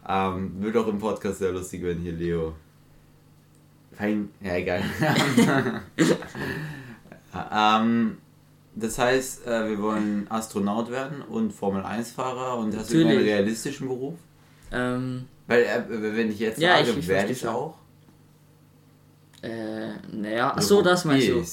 Ähm, 0.08 0.54
wird 0.60 0.76
auch 0.78 0.88
im 0.88 0.98
Podcast 1.00 1.40
sehr 1.40 1.52
lustig, 1.52 1.84
wenn 1.84 2.00
hier 2.00 2.14
Leo. 2.14 2.54
Fein. 3.94 4.30
Ja, 4.42 4.56
egal. 4.56 4.82
ähm, 7.52 8.18
das 8.76 8.98
heißt, 8.98 9.46
äh, 9.46 9.70
wir 9.70 9.82
wollen 9.82 10.28
Astronaut 10.30 10.90
werden 10.90 11.22
und 11.22 11.52
Formel 11.54 11.84
1-Fahrer 11.84 12.58
und 12.58 12.76
hast 12.78 12.94
du 12.94 13.00
einen 13.02 13.18
realistischen 13.20 13.88
Beruf? 13.88 14.16
Ähm, 14.72 15.28
Weil, 15.48 15.64
äh, 15.64 15.84
wenn 15.90 16.32
ich 16.32 16.40
jetzt 16.40 16.60
Ja, 16.60 16.78
sage, 16.78 16.92
ich- 16.92 16.98
ich 17.00 17.08
werde 17.08 17.32
ich 17.32 17.48
auch. 17.48 17.76
äh, 19.42 19.92
naja, 20.12 20.54
ach 20.56 20.62
so, 20.62 20.82
das 20.82 21.06
meinst 21.06 21.28
du. 21.28 21.44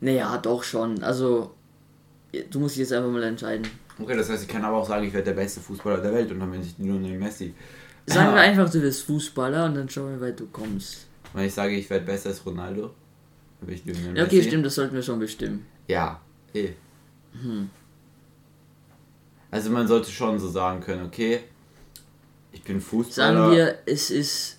Naja, 0.00 0.36
doch 0.38 0.62
schon. 0.62 1.02
Also, 1.02 1.54
du 2.50 2.60
musst 2.60 2.76
dich 2.76 2.80
jetzt 2.80 2.92
einfach 2.92 3.10
mal 3.10 3.22
entscheiden. 3.22 3.66
Okay, 3.98 4.16
das 4.16 4.30
heißt, 4.30 4.42
ich 4.42 4.48
kann 4.48 4.64
aber 4.64 4.78
auch 4.78 4.88
sagen, 4.88 5.06
ich 5.06 5.12
werde 5.12 5.26
der 5.26 5.34
beste 5.34 5.60
Fußballer 5.60 6.02
der 6.02 6.12
Welt 6.12 6.30
und 6.30 6.40
dann 6.40 6.50
bin 6.50 6.62
ich 6.62 6.78
nur 6.78 6.98
neben 6.98 7.18
Messi. 7.18 7.54
Sagen 8.06 8.34
wir 8.34 8.40
einfach, 8.40 8.70
du 8.70 8.82
wirst 8.82 9.04
Fußballer 9.04 9.66
und 9.66 9.74
dann 9.74 9.88
schauen 9.88 10.10
wir, 10.10 10.16
wie 10.16 10.30
weit 10.30 10.40
du 10.40 10.46
kommst. 10.46 11.06
Wenn 11.34 11.44
ich 11.44 11.54
sage, 11.54 11.74
ich 11.74 11.88
werde 11.88 12.04
besser 12.04 12.30
als 12.30 12.44
Ronaldo, 12.44 12.90
dann 13.60 13.66
bin 13.66 13.74
ich 13.74 13.84
Lionel 13.84 14.16
Ja, 14.16 14.24
okay, 14.24 14.36
Messi. 14.36 14.48
stimmt, 14.48 14.66
das 14.66 14.74
sollten 14.74 14.94
wir 14.94 15.02
schon 15.02 15.18
bestimmen. 15.18 15.66
Ja, 15.88 16.20
eh. 16.54 16.70
Hm. 17.40 17.70
Also 19.50 19.70
man 19.70 19.86
sollte 19.86 20.10
schon 20.10 20.38
so 20.38 20.48
sagen 20.48 20.80
können, 20.80 21.04
okay, 21.06 21.40
ich 22.52 22.62
bin 22.62 22.80
Fußballer. 22.80 23.38
Sagen 23.38 23.56
wir, 23.56 23.78
es 23.86 24.10
ist 24.10 24.58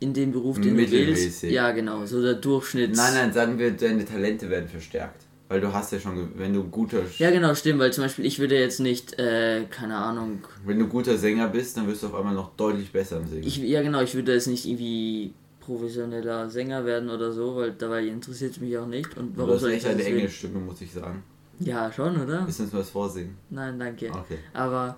in 0.00 0.12
dem 0.12 0.32
Beruf, 0.32 0.60
den 0.60 0.76
du 0.76 0.90
willst. 0.90 1.42
Ja, 1.44 1.70
genau, 1.70 2.04
so 2.04 2.20
der 2.20 2.34
Durchschnitt. 2.34 2.94
Nein, 2.94 3.14
nein, 3.14 3.32
sagen 3.32 3.58
wir, 3.58 3.70
deine 3.70 4.04
Talente 4.04 4.50
werden 4.50 4.68
verstärkt. 4.68 5.23
Weil 5.48 5.60
du 5.60 5.72
hast 5.72 5.92
ja 5.92 6.00
schon, 6.00 6.30
wenn 6.38 6.54
du 6.54 6.64
guter, 6.64 7.02
Ja, 7.18 7.30
genau, 7.30 7.54
stimmt, 7.54 7.78
weil 7.78 7.92
zum 7.92 8.04
Beispiel 8.04 8.24
ich 8.24 8.38
würde 8.38 8.58
jetzt 8.58 8.80
nicht, 8.80 9.18
äh, 9.18 9.64
keine 9.70 9.96
Ahnung, 9.96 10.38
wenn 10.64 10.78
du 10.78 10.86
guter 10.88 11.18
Sänger 11.18 11.48
bist, 11.48 11.76
dann 11.76 11.86
wirst 11.86 12.02
du 12.02 12.06
auf 12.06 12.14
einmal 12.14 12.34
noch 12.34 12.56
deutlich 12.56 12.90
besser 12.90 13.18
im 13.18 13.28
Singen. 13.28 13.42
ich, 13.46 13.58
ja 13.58 13.82
genau, 13.82 14.00
ich 14.00 14.14
würde 14.14 14.32
jetzt 14.32 14.46
nicht 14.46 14.64
irgendwie 14.66 15.34
professioneller 15.60 16.48
Sänger 16.48 16.84
werden 16.86 17.10
oder 17.10 17.30
so, 17.32 17.56
weil 17.56 17.72
dabei 17.72 18.06
interessiert 18.06 18.52
es 18.52 18.60
mich 18.60 18.76
auch 18.78 18.86
nicht. 18.86 19.16
Und 19.18 19.34
du 19.34 19.38
warum 19.40 19.52
hast 19.52 19.60
soll 19.60 19.70
ich 19.70 19.76
echt 19.76 19.86
eine 19.86 19.96
deswegen- 19.96 20.16
Englischstimme, 20.16 20.58
muss 20.60 20.80
ich 20.80 20.92
sagen. 20.92 21.22
Ja, 21.60 21.92
schon, 21.92 22.20
oder? 22.20 22.38
Du 22.40 22.44
uns 22.62 22.72
was 22.72 22.90
vorsingen? 22.90 23.36
Nein, 23.50 23.78
danke. 23.78 24.10
Okay. 24.10 24.38
Aber, 24.54 24.96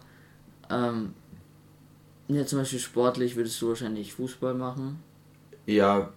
ähm, 0.70 1.10
ja, 2.28 2.46
zum 2.46 2.60
Beispiel 2.60 2.78
sportlich 2.78 3.36
würdest 3.36 3.60
du 3.60 3.68
wahrscheinlich 3.68 4.12
Fußball 4.14 4.54
machen. 4.54 4.98
Ja, 5.66 6.12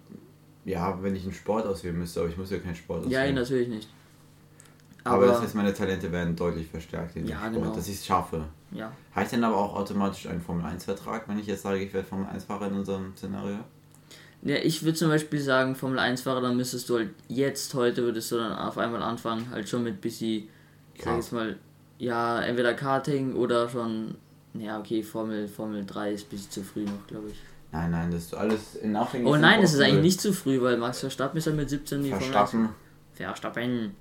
ja, 0.64 0.98
wenn 1.02 1.14
ich 1.16 1.24
einen 1.24 1.32
Sport 1.34 1.66
auswählen 1.66 1.98
müsste, 1.98 2.20
aber 2.20 2.28
ich 2.28 2.36
muss 2.36 2.50
ja 2.50 2.58
keinen 2.58 2.74
Sport 2.76 3.08
Ja, 3.10 3.20
auswählen. 3.20 3.34
natürlich 3.34 3.68
nicht. 3.68 3.88
Aber, 5.10 5.24
Aber, 5.24 5.32
das 5.32 5.42
heißt, 5.42 5.54
meine 5.54 5.72
Talente 5.74 6.10
werden 6.10 6.34
deutlich 6.36 6.68
verstärkt 6.68 7.16
in 7.16 7.26
Ja, 7.26 7.38
Sport, 7.38 7.54
genau. 7.54 7.74
dass 7.74 7.88
ich 7.88 7.94
es 7.96 8.06
schaffe. 8.06 8.44
ja. 8.72 8.90
Habe 9.14 9.24
ich 9.24 9.30
dann 9.30 9.44
aber 9.44 9.56
auch 9.56 9.74
automatisch 9.74 10.26
einen 10.26 10.40
Formel-1-Vertrag, 10.40 11.28
wenn 11.28 11.38
ich 11.38 11.46
jetzt 11.46 11.62
sage, 11.62 11.78
ich 11.80 11.92
werde 11.92 12.06
Formel-1-Fahrer 12.06 12.68
in 12.68 12.74
unserem 12.74 13.16
Szenario? 13.16 13.58
Ja, 14.42 14.56
ich 14.56 14.82
würde 14.82 14.96
zum 14.96 15.10
Beispiel 15.10 15.40
sagen, 15.40 15.74
Formel 15.74 15.98
1-Fahrer, 15.98 16.40
dann 16.40 16.56
müsstest 16.56 16.88
du 16.88 16.96
halt 16.96 17.10
jetzt, 17.28 17.74
heute 17.74 18.02
würdest 18.04 18.32
du 18.32 18.36
dann 18.38 18.52
auf 18.52 18.78
einmal 18.78 19.02
anfangen, 19.02 19.50
halt 19.50 19.68
schon 19.68 19.82
mit 19.84 20.00
bisschen, 20.00 20.48
ich 20.94 21.02
sag 21.04 21.16
jetzt 21.16 21.32
mal, 21.32 21.58
ja, 21.98 22.40
entweder 22.40 22.72
Karting 22.72 23.34
oder 23.34 23.68
schon, 23.68 24.14
ja, 24.54 24.78
okay, 24.78 25.02
Formel, 25.02 25.46
Formel 25.46 25.84
3 25.84 26.12
ist 26.12 26.26
ein 26.26 26.30
bisschen 26.30 26.50
zu 26.50 26.62
früh 26.62 26.84
noch, 26.84 27.06
glaube 27.06 27.28
ich. 27.28 27.36
Nein, 27.72 27.90
nein, 27.90 28.10
das 28.10 28.22
ist 28.24 28.34
alles 28.34 28.76
in 28.76 28.92
Nothing. 28.92 29.26
Oh 29.26 29.36
nein, 29.36 29.62
es 29.62 29.74
ist 29.74 29.80
eigentlich 29.80 30.02
nicht 30.02 30.20
zu 30.20 30.32
früh, 30.32 30.60
weil 30.60 30.76
Max 30.78 31.00
Verstappen 31.00 31.36
ist 31.36 31.46
ja 31.46 31.52
mit 31.52 31.68
17 31.68 32.02
die 32.02 32.10
Formel 32.10 32.34
1. 32.34 32.56
Verstappen. 33.12 33.94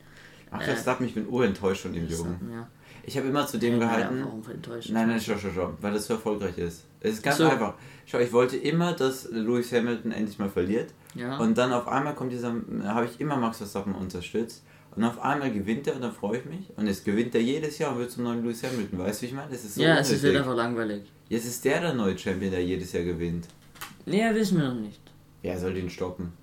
Ach, 0.52 0.62
Äh, 0.62 0.66
Verstappen, 0.66 1.06
ich 1.06 1.14
bin 1.14 1.28
urenttäuscht 1.28 1.82
von 1.84 1.94
dem 1.94 2.08
Jungen. 2.08 2.40
Ja. 2.52 2.68
Ich 3.04 3.18
habe 3.18 3.28
immer 3.28 3.48
zu 3.48 3.58
dem 3.58 3.80
gehalten. 3.80 4.22
Warum 4.24 4.44
enttäuscht? 4.50 4.90
Nein, 4.92 5.08
nein, 5.08 5.20
schau, 5.20 5.36
schau, 5.38 5.50
schau, 5.54 5.74
weil 5.82 5.94
das 5.94 6.06
so 6.08 6.14
erfolgreich 6.16 6.58
ist. 6.58 6.86
Es 7.00 7.14
ist 7.14 7.24
ganz 7.24 7.38
so. 7.38 7.48
einfach. 7.48 7.76
Schau, 8.06 8.20
ich 8.20 8.32
wollte 8.34 8.58
immer, 8.58 8.94
dass 8.94 9.30
Lewis 9.32 9.72
Hamilton 9.72 10.12
endlich 10.12 10.38
mal 10.38 10.50
verliert. 10.50 10.94
Ja. 11.16 11.38
Und 11.38 11.58
dann 11.58 11.72
auf 11.74 11.88
einmal 11.88 12.14
kommt 12.16 12.32
dieser, 12.32 12.54
habe 12.84 13.06
ich 13.06 13.20
immer 13.20 13.38
Max 13.38 13.58
Verstappen 13.58 13.96
unterstützt. 13.96 14.64
Und 14.96 15.04
auf 15.04 15.20
einmal 15.22 15.52
gewinnt 15.52 15.88
er 15.88 15.96
und 15.96 16.02
dann 16.02 16.12
freue 16.12 16.40
ich 16.40 16.46
mich. 16.46 16.72
Und 16.76 16.88
jetzt 16.88 17.06
gewinnt 17.06 17.34
er 17.36 17.42
jedes 17.42 17.78
Jahr 17.78 17.94
und 17.94 18.00
wird 18.00 18.12
zum 18.12 18.24
neuen 18.24 18.44
Lewis 18.44 18.64
Hamilton. 18.64 19.00
Weißt 19.00 19.22
du, 19.22 19.24
wie 19.24 19.28
ich 19.30 19.36
meine? 19.36 19.52
Das 19.52 19.64
ist 19.64 19.76
so 19.76 19.82
ja, 19.82 20.00
es 20.00 20.10
wird 20.10 20.20
unnötig. 20.22 20.40
einfach 20.40 20.56
langweilig. 20.56 21.04
Jetzt 21.30 21.46
ist 21.46 21.64
der 21.64 21.80
der 21.80 21.94
neue 21.94 22.18
Champion, 22.18 22.52
der 22.52 22.64
jedes 22.64 22.92
Jahr 22.92 23.04
gewinnt. 23.04 23.48
Nee, 24.06 24.24
wissen 24.34 24.58
wir 24.60 24.68
noch 24.70 24.80
nicht. 24.82 25.00
Wer 25.44 25.58
soll 25.60 25.76
den 25.76 25.90
stoppen? 25.90 26.34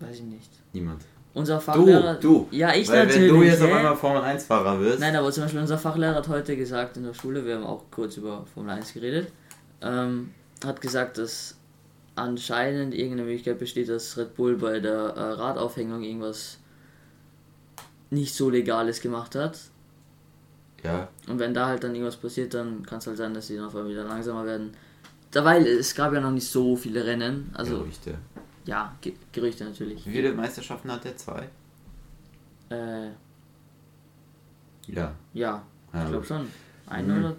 Weiß 0.00 0.16
ich 0.16 0.22
nicht. 0.22 0.50
Niemand. 0.74 1.02
Unser 1.38 1.54
Du, 1.56 1.60
Fachlehrer. 1.60 2.14
du. 2.14 2.48
Ja, 2.50 2.74
ich 2.74 2.88
Weil 2.88 3.06
natürlich. 3.06 3.30
wenn 3.32 3.40
du 3.40 3.46
jetzt 3.46 3.62
auf 3.62 3.72
einmal 3.72 3.96
Formel 3.96 4.22
1 4.22 4.44
Fahrer 4.44 4.80
wirst. 4.80 4.98
Nein, 5.00 5.14
aber 5.14 5.30
zum 5.30 5.44
Beispiel 5.44 5.60
unser 5.60 5.78
Fachlehrer 5.78 6.16
hat 6.16 6.28
heute 6.28 6.56
gesagt 6.56 6.96
in 6.96 7.04
der 7.04 7.14
Schule, 7.14 7.44
wir 7.46 7.54
haben 7.56 7.64
auch 7.64 7.84
kurz 7.90 8.16
über 8.16 8.44
Formel 8.52 8.70
1 8.72 8.92
geredet, 8.92 9.28
ähm, 9.80 10.30
hat 10.64 10.80
gesagt, 10.80 11.18
dass 11.18 11.56
anscheinend 12.16 12.92
irgendeine 12.94 13.22
Möglichkeit 13.22 13.58
besteht, 13.60 13.88
dass 13.88 14.16
Red 14.18 14.34
Bull 14.34 14.56
bei 14.56 14.80
der 14.80 14.92
äh, 14.92 15.20
Radaufhängung 15.34 16.02
irgendwas 16.02 16.58
nicht 18.10 18.34
so 18.34 18.50
Legales 18.50 19.00
gemacht 19.00 19.34
hat. 19.36 19.58
Ja. 20.82 21.08
Und 21.28 21.38
wenn 21.38 21.54
da 21.54 21.66
halt 21.66 21.84
dann 21.84 21.94
irgendwas 21.94 22.16
passiert, 22.16 22.54
dann 22.54 22.84
kann 22.84 22.98
es 22.98 23.06
halt 23.06 23.16
sein, 23.16 23.34
dass 23.34 23.46
sie 23.46 23.56
dann 23.56 23.66
auf 23.66 23.76
einmal 23.76 23.90
wieder 23.92 24.04
langsamer 24.04 24.44
werden. 24.44 24.72
Dabei, 25.30 25.60
es 25.60 25.94
gab 25.94 26.12
ja 26.12 26.20
noch 26.20 26.30
nicht 26.30 26.48
so 26.48 26.74
viele 26.74 27.04
Rennen. 27.04 27.50
Also, 27.54 27.78
Gerüchte. 27.78 28.14
Ja, 28.68 28.94
Ge 29.00 29.14
Gerüchte 29.32 29.64
natürlich. 29.64 30.06
Wie 30.06 30.12
viele 30.12 30.32
Meisterschaften 30.34 30.90
hat 30.92 31.04
der? 31.04 31.16
Zwei? 31.16 31.48
Äh, 32.70 33.06
Ja. 34.86 35.12
ja, 35.32 35.62
Ja, 35.92 36.02
ich 36.04 36.10
glaube 36.10 36.24
schon. 36.26 36.48
Ein 36.86 37.06
Mhm. 37.06 37.24
oder? 37.24 37.36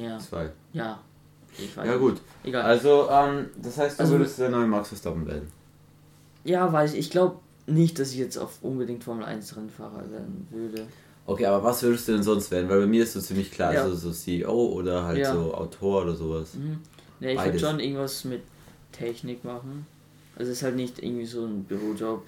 Ja, 0.00 0.18
Zwei. 0.18 0.50
ja. 0.72 1.00
Ich 1.58 1.76
weiß 1.76 1.84
Ja 1.86 1.92
nicht. 1.92 2.00
gut. 2.00 2.20
Egal. 2.44 2.62
Also, 2.62 3.08
ähm, 3.10 3.46
das 3.60 3.76
heißt, 3.76 3.98
du 3.98 4.02
Also- 4.04 4.14
würdest 4.18 4.38
der 4.38 4.48
neue 4.50 4.66
Max 4.66 4.88
Verstappen 4.88 5.26
werden. 5.26 5.48
Ja, 6.44 6.72
weiß 6.72 6.92
ich. 6.94 6.98
Ich 7.00 7.10
glaube 7.10 7.36
nicht, 7.66 7.98
dass 7.98 8.10
ich 8.12 8.18
jetzt 8.18 8.38
auf 8.38 8.58
unbedingt 8.62 9.04
Formel 9.04 9.24
1 9.24 9.54
Rennfahrer 9.56 10.10
werden 10.10 10.46
würde. 10.50 10.86
Okay, 11.26 11.46
aber 11.46 11.62
was 11.62 11.82
würdest 11.82 12.08
du 12.08 12.12
denn 12.12 12.22
sonst 12.22 12.50
werden? 12.50 12.68
Weil 12.68 12.80
bei 12.80 12.86
mir 12.86 13.02
ist 13.04 13.12
so 13.12 13.20
ziemlich 13.20 13.50
klar, 13.52 13.72
Ja. 13.74 13.82
also 13.82 13.94
so 13.96 14.10
CEO 14.12 14.52
oder 14.72 15.04
halt 15.04 15.18
Ja. 15.18 15.32
so 15.32 15.54
Autor 15.54 16.02
oder 16.02 16.14
sowas. 16.16 16.54
Mhm. 16.54 16.80
Ja, 17.20 17.30
ich 17.30 17.44
würde 17.44 17.58
schon 17.60 17.78
irgendwas 17.78 18.24
mit 18.24 18.42
Technik 18.90 19.44
machen. 19.44 19.86
Es 20.42 20.48
ist 20.48 20.62
halt 20.62 20.76
nicht 20.76 21.02
irgendwie 21.02 21.24
so 21.26 21.44
ein 21.46 21.64
Bürojob. 21.64 22.24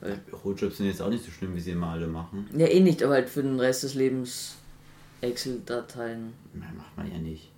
Weil, 0.00 0.16
Bürodjobs 0.30 0.78
sind 0.78 0.86
jetzt 0.86 1.02
auch 1.02 1.10
nicht 1.10 1.24
so 1.24 1.30
schlimm, 1.30 1.54
wie 1.54 1.60
sie 1.60 1.72
immer 1.72 1.88
alle 1.88 2.06
machen. 2.06 2.48
ja, 2.56 2.66
eh 2.66 2.80
nicht, 2.80 3.02
aber 3.02 3.14
halt 3.14 3.28
für 3.28 3.42
den 3.42 3.60
Rest 3.60 3.82
des 3.82 3.94
Lebens 3.94 4.56
Excel-Dateien. 5.20 6.32
Nein, 6.54 6.76
macht 6.76 6.96
man 6.96 7.10
ja 7.10 7.18
nicht. 7.18 7.50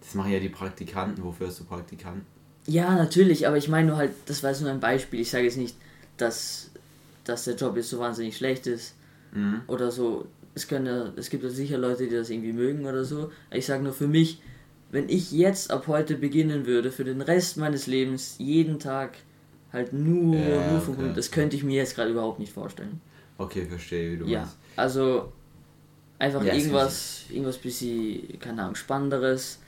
Das 0.00 0.14
machen 0.14 0.32
ja 0.32 0.40
die 0.40 0.48
Praktikanten. 0.48 1.24
Wofür 1.24 1.48
hast 1.48 1.60
du 1.60 1.64
Praktikanten? 1.64 2.24
Ja, 2.66 2.94
natürlich, 2.94 3.46
aber 3.46 3.56
ich 3.56 3.68
meine 3.68 3.88
nur 3.88 3.96
halt, 3.96 4.12
das 4.26 4.42
war 4.42 4.50
jetzt 4.50 4.60
nur 4.60 4.70
ein 4.70 4.80
Beispiel. 4.80 5.20
Ich 5.20 5.30
sage 5.30 5.44
jetzt 5.44 5.56
nicht, 5.56 5.76
dass, 6.16 6.70
dass 7.24 7.44
der 7.44 7.54
Job 7.56 7.76
jetzt 7.76 7.90
so 7.90 7.98
wahnsinnig 7.98 8.36
schlecht 8.36 8.66
ist 8.66 8.94
Mhm. 9.32 9.62
oder 9.66 9.90
so. 9.90 10.26
Es, 10.54 10.66
können 10.68 11.12
es 11.16 11.28
gibt 11.28 11.42
ja 11.44 11.50
sicher 11.50 11.76
Leute, 11.78 12.04
die 12.08 12.14
das 12.14 12.30
irgendwie 12.30 12.52
mögen 12.52 12.86
oder 12.86 13.04
so. 13.04 13.30
Ich 13.50 13.66
sage 13.66 13.82
nur 13.82 13.92
für 13.92 14.06
mich, 14.08 14.40
wenn 14.90 15.08
ich 15.08 15.32
jetzt 15.32 15.70
ab 15.70 15.86
heute 15.86 16.16
beginnen 16.16 16.66
würde, 16.66 16.92
für 16.92 17.04
den 17.04 17.20
Rest 17.20 17.56
meines 17.56 17.86
Lebens, 17.86 18.36
jeden 18.38 18.78
Tag 18.78 19.18
halt 19.72 19.92
nur, 19.92 20.38
Ja, 20.38 20.68
nur 20.68 20.80
vom. 20.80 20.96
Hund, 20.98 21.16
das 21.16 21.30
könnte 21.30 21.56
ich 21.56 21.64
mir 21.64 21.76
jetzt 21.76 21.94
gerade 21.96 22.10
überhaupt 22.10 22.38
nicht 22.38 22.52
vorstellen. 22.52 23.00
Okay, 23.38 23.66
verstehe, 23.66 24.12
wie 24.12 24.16
du 24.18 24.26
Ja, 24.26 24.40
meinst. 24.40 24.56
also 24.76 25.32
einfach 26.18 26.44
Ja, 26.44 26.52
irgendwas, 26.54 27.24
irgendwas 27.30 27.58
bisschen, 27.58 28.38
keine 28.40 28.62
Ahnung, 28.62 28.74
spannenderes. 28.74 29.58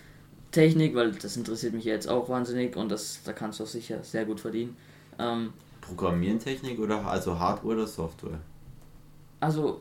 Technik, 0.52 0.94
weil 0.94 1.12
das 1.12 1.36
interessiert 1.36 1.74
mich 1.74 1.84
jetzt 1.84 2.08
auch 2.08 2.28
wahnsinnig 2.28 2.76
und 2.76 2.90
das, 2.90 3.20
da 3.24 3.32
kannst 3.34 3.60
du 3.60 3.64
auch 3.64 3.68
sicher 3.68 4.02
sehr 4.02 4.24
gut 4.24 4.40
verdienen. 4.40 4.76
Ähm, 5.18 5.52
Programmierentechnik 5.80 6.78
oder 6.78 7.04
also 7.06 7.38
Hardware 7.38 7.74
oder 7.74 7.86
Software? 7.88 8.38
also 9.40 9.80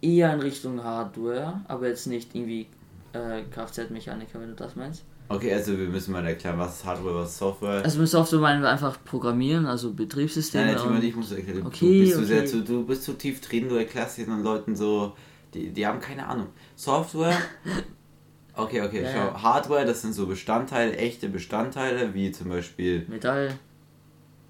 eher 0.00 0.32
in 0.34 0.40
Richtung 0.40 0.82
Hardware, 0.84 1.60
aber 1.68 1.88
jetzt 1.88 2.06
nicht 2.06 2.34
irgendwie 2.34 2.66
äh, 3.12 3.42
Kfz-Mechaniker, 3.50 4.40
wenn 4.40 4.48
du 4.48 4.54
das 4.54 4.76
meinst. 4.76 5.04
Okay, 5.28 5.52
also 5.54 5.78
wir 5.78 5.88
müssen 5.88 6.12
mal 6.12 6.24
erklären, 6.26 6.58
was 6.58 6.76
ist 6.76 6.84
Hardware, 6.84 7.14
was 7.14 7.30
ist 7.30 7.38
Software. 7.38 7.82
Also 7.82 7.98
mit 8.00 8.08
Software 8.08 8.40
meinen 8.40 8.62
wir 8.62 8.68
einfach 8.68 8.98
Programmieren, 9.04 9.66
also 9.66 9.92
Betriebssysteme. 9.92 10.66
Nein, 10.66 10.74
natürlich 10.74 11.16
musst 11.16 11.30
du 11.30 11.36
erklären. 11.36 11.66
Okay, 11.66 12.00
du, 12.00 12.04
bist 12.04 12.16
okay. 12.16 12.24
sehr 12.26 12.46
zu, 12.46 12.62
du 12.62 12.84
bist 12.84 13.04
zu 13.04 13.14
tief 13.14 13.40
drin, 13.40 13.68
du 13.68 13.76
erklärst 13.76 14.18
den 14.18 14.42
Leuten 14.42 14.76
so, 14.76 15.14
die, 15.54 15.70
die 15.70 15.86
haben 15.86 16.00
keine 16.00 16.26
Ahnung. 16.26 16.48
Software, 16.76 17.36
okay, 18.56 18.82
okay, 18.82 19.02
Ja, 19.04 19.10
schau. 19.10 19.18
ja. 19.18 19.42
Hardware, 19.42 19.86
das 19.86 20.02
sind 20.02 20.12
so 20.12 20.26
Bestandteile, 20.26 20.96
echte 20.96 21.28
Bestandteile, 21.28 22.12
wie 22.12 22.30
zum 22.32 22.50
Beispiel, 22.50 23.06
Metall. 23.08 23.54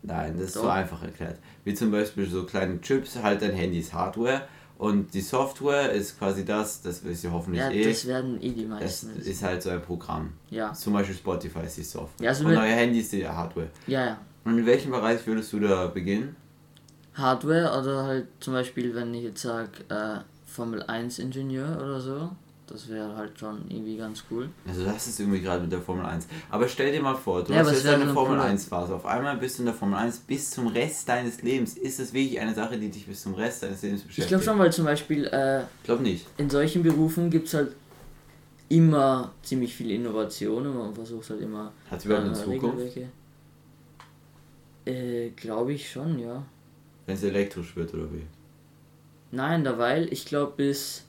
nein, 0.03 0.35
das 0.37 0.47
ist 0.47 0.55
so 0.55 0.69
einfach 0.69 1.03
erklärt. 1.03 1.39
Wie 1.65 1.75
zum 1.75 1.93
Beispiel 1.93 2.29
so 2.29 2.45
kleine 2.45 2.81
Chips, 2.81 3.17
halt 3.23 3.43
dein 3.43 3.53
Handy 3.53 3.79
ist 3.79 3.93
Hardware 3.95 4.43
und 4.83 5.15
die 5.15 5.21
Software 5.21 5.93
ist 5.93 6.19
quasi 6.19 6.45
das, 6.45 6.83
das 6.83 7.05
wisst 7.05 7.23
ihr 7.25 7.33
hoffentlich 7.33 7.63
Ja, 7.63 7.71
eh, 7.71 7.85
das 7.89 8.07
werden 8.07 8.43
eh 8.43 8.51
die 8.51 8.69
das 8.69 8.81
meisten. 8.81 9.17
wissen. 9.17 9.31
ist 9.31 9.43
halt 9.43 9.63
so 9.63 9.71
ein 9.71 9.81
Programm. 9.83 10.33
ja, 10.51 10.73
Zum 10.73 10.93
Beispiel 10.93 11.15
Spotify 11.17 11.61
ist 11.67 11.77
die 11.77 11.83
Software. 11.85 12.25
Ja, 12.25 12.31
also 12.31 12.45
und 12.47 12.57
euer 12.57 12.63
Handy 12.65 12.99
ist 13.01 13.13
die 13.13 13.27
Hardware. 13.27 13.69
ja, 13.87 14.05
ja. 14.07 14.19
Und 14.45 14.59
in 14.59 14.67
welchem 14.67 14.91
Bereich 14.91 15.25
würdest 15.27 15.53
du 15.53 15.61
da 15.61 15.87
beginnen? 15.87 16.35
Hardware 17.15 17.79
oder 17.81 18.05
halt 18.05 18.27
zum 18.41 18.55
Beispiel, 18.55 18.93
wenn 18.95 19.15
ich 19.15 19.23
jetzt 19.23 19.43
sage, 19.43 19.71
äh, 19.89 20.19
Formel 20.47 20.83
1 20.83 21.19
Ingenieur 21.21 21.77
oder 21.81 22.01
so, 22.01 22.31
das 22.73 22.89
wäre 22.89 23.15
halt 23.17 23.39
schon 23.39 23.61
irgendwie 23.69 23.97
ganz 23.97 24.25
cool. 24.31 24.49
Also 24.67 24.85
das 24.85 25.07
ist 25.07 25.21
irgendwie 25.21 25.41
gerade 25.41 25.63
mit 25.63 25.71
der 25.73 25.81
Formel 25.81 26.05
1. 26.07 26.27
Aber 26.51 26.67
stell 26.69 26.91
dir 26.93 27.03
mal 27.03 27.15
vor, 27.15 27.45
du 27.45 27.53
Ja, 27.53 27.61
hast 27.61 27.73
jetzt 27.73 27.87
eine 27.87 28.13
Formel 28.13 28.39
cool. 28.39 28.45
1 28.45 28.65
Phase. 28.65 28.95
Auf 28.95 29.07
einmal 29.07 29.37
bist 29.37 29.59
du 29.59 29.63
in 29.63 29.67
der 29.67 29.75
Formel 29.75 29.97
1 29.99 30.19
bis 30.21 30.51
zum 30.51 30.67
Rest 30.69 31.09
deines 31.09 31.43
Lebens. 31.43 31.77
Ist 31.77 31.99
das 32.01 32.13
wirklich 32.13 32.41
eine 32.41 32.55
Sache, 32.55 32.79
die 32.79 32.89
dich 32.89 33.07
bis 33.07 33.23
zum 33.23 33.35
Rest 33.35 33.63
deines 33.63 33.83
Lebens 33.83 34.03
beschäftigt? 34.03 34.25
Ich 34.25 34.29
glaube 34.29 34.45
schon, 34.45 34.59
weil 34.59 34.73
zum 34.73 34.85
Beispiel 34.87 35.27
äh, 35.27 35.61
Ich 35.63 35.85
glaube 35.85 36.03
nicht. 36.03 36.27
in 36.39 36.49
solchen 36.51 36.83
Berufen 36.83 37.31
gibt 37.31 37.49
es 37.49 37.55
halt 37.55 37.73
immer 38.69 39.33
ziemlich 39.43 39.75
viel 39.75 39.91
Innovation 39.91 40.67
und 40.67 40.77
man 40.79 40.95
versucht 40.95 41.29
halt 41.31 41.43
immer 41.43 41.73
Hat 41.91 41.99
es 41.99 42.07
überhaupt 42.07 42.27
eine 42.27 42.33
äh, 42.39 42.43
Zukunft? 42.45 42.79
Regelwerke. 42.79 43.09
Äh, 44.85 45.31
glaube 45.31 45.75
ich 45.75 45.91
schon, 45.91 46.19
ja. 46.19 46.43
Wenn 47.07 47.15
es 47.17 47.23
elektrisch 47.23 47.77
wird 47.77 47.93
oder 47.95 48.11
wie? 48.13 48.23
Nein, 49.31 49.65
da 49.65 49.79
weil 49.79 50.13
ich 50.13 50.25
glaube 50.27 50.55
bis 50.57 51.05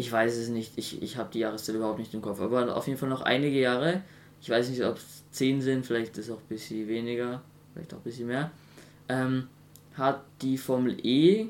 ich 0.00 0.10
weiß 0.10 0.36
es 0.36 0.48
nicht, 0.48 0.72
ich, 0.76 1.02
ich 1.02 1.16
habe 1.16 1.30
die 1.32 1.40
Jahreszeit 1.40 1.74
überhaupt 1.76 1.98
nicht 1.98 2.14
im 2.14 2.22
Kopf, 2.22 2.40
aber 2.40 2.74
auf 2.76 2.86
jeden 2.86 2.98
Fall 2.98 3.08
noch 3.10 3.22
einige 3.22 3.60
Jahre. 3.60 4.02
Ich 4.40 4.48
weiß 4.48 4.70
nicht, 4.70 4.82
ob 4.84 4.96
es 4.96 5.24
10 5.32 5.60
sind, 5.60 5.84
vielleicht 5.84 6.16
ist 6.18 6.30
auch 6.30 6.38
ein 6.38 6.48
bisschen 6.48 6.88
weniger, 6.88 7.42
vielleicht 7.72 7.92
auch 7.92 7.98
ein 7.98 8.02
bisschen 8.04 8.26
mehr. 8.28 8.50
Ähm, 9.08 9.48
hat 9.94 10.22
die 10.40 10.56
Formel 10.56 10.96
E 11.04 11.48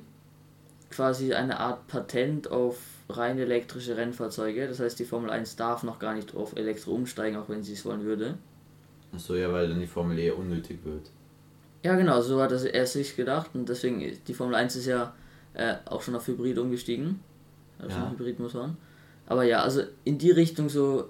quasi 0.91 1.33
eine 1.35 1.61
Art 1.61 1.87
Patent 1.87 2.51
auf 2.51 2.79
rein 3.09 3.39
elektrische 3.39 3.97
Rennfahrzeuge. 3.97 4.67
Das 4.67 4.81
heißt, 4.81 4.99
die 4.99 5.05
Formel 5.05 5.31
1 5.31 5.57
darf 5.57 5.83
noch 5.85 5.99
gar 5.99 6.15
nicht 6.15 6.35
auf 6.35 6.57
Elektro 6.57 6.93
umsteigen, 6.93 7.37
auch 7.39 7.49
wenn 7.49 7.63
sie 7.63 7.75
es 7.75 7.85
wollen 7.85 8.03
würde. 8.05 8.39
Achso, 9.15 9.35
ja, 9.35 9.53
weil 9.53 9.69
dann 9.69 9.81
die 9.81 9.87
Formel 9.87 10.19
E 10.19 10.31
unnötig 10.31 10.79
wird. 10.85 11.11
Ja, 11.85 11.95
genau, 11.97 12.21
so 12.21 12.41
hat 12.43 12.53
er 12.53 12.87
sich 12.87 13.17
gedacht 13.17 13.51
und 13.55 13.69
deswegen, 13.69 14.01
ist- 14.01 14.27
die 14.29 14.35
Formel 14.35 14.55
1 14.55 14.77
ist 14.77 14.87
ja 14.87 15.15
äh, 15.55 15.75
auch 15.87 16.03
schon 16.03 16.15
auf 16.15 16.27
Hybrid 16.27 16.59
umgestiegen. 16.59 17.21
Also 17.83 17.97
Ja. 17.97 18.11
Hybridmotoren. 18.11 18.77
Aber 19.27 19.45
ja, 19.45 19.63
also 19.63 19.83
in 20.05 20.19
die 20.19 20.31
Richtung 20.31 20.69
so, 20.69 21.09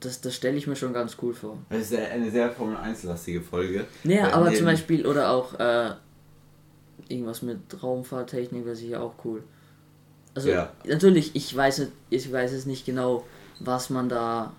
das, 0.00 0.20
das 0.20 0.34
stelle 0.34 0.56
ich 0.56 0.66
mir 0.66 0.76
schon 0.76 0.92
ganz 0.92 1.16
cool 1.22 1.34
vor. 1.34 1.58
Das 1.70 1.90
ist 1.90 1.94
eine 1.94 2.30
sehr 2.30 2.50
Formel 2.50 2.76
1-lastige 2.76 3.40
Folge. 3.40 3.86
Naja, 4.04 4.24
Weil 4.24 4.32
aber 4.32 4.54
zum 4.54 4.66
Beispiel, 4.66 5.06
oder 5.06 5.30
auch 5.30 5.58
äh, 5.58 5.90
irgendwas 7.08 7.42
mit 7.42 7.58
Raumfahrttechnik 7.82 8.64
wäre 8.64 8.76
sicher 8.76 9.02
auch 9.02 9.14
cool. 9.24 9.42
Also 10.34 10.50
Ja. 10.50 10.72
natürlich, 10.84 11.34
ich 11.34 11.54
weiß, 11.54 11.78
nicht, 11.80 11.92
ich 12.10 12.32
weiß 12.32 12.52
es 12.52 12.64
nicht 12.66 12.86
genau, 12.86 13.24
was 13.60 13.90
man 13.90 14.08
da 14.08 14.52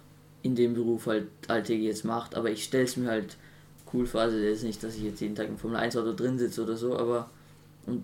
in 0.44 0.56
dem 0.56 0.74
Beruf 0.74 1.08
halt 1.08 1.28
alltäglich 1.48 1.88
jetzt 1.88 2.06
macht, 2.06 2.36
aber 2.36 2.52
ich 2.52 2.64
stelle 2.66 2.84
es 2.84 2.98
mir 2.98 3.10
halt 3.10 3.38
cool 3.94 4.06
vor. 4.06 4.22
Also 4.22 4.38
jetzt 4.38 4.64
nicht, 4.64 4.84
dass 4.84 4.96
ich 4.96 5.04
jetzt 5.04 5.22
jeden 5.22 5.36
Tag 5.36 5.48
im 5.48 5.58
Formel 5.58 5.78
1 5.78 5.96
Auto 5.96 6.14
drin 6.14 6.38
sitze 6.38 6.64
oder 6.64 6.76
so, 6.76 6.98
aber 6.98 7.30
und 7.86 8.04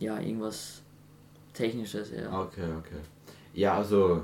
ja, 0.00 0.18
irgendwas 0.20 0.82
Technisches, 1.58 2.10
ja. 2.10 2.40
Okay, 2.40 2.68
okay. 2.78 3.00
Ja, 3.54 3.74
also. 3.74 4.22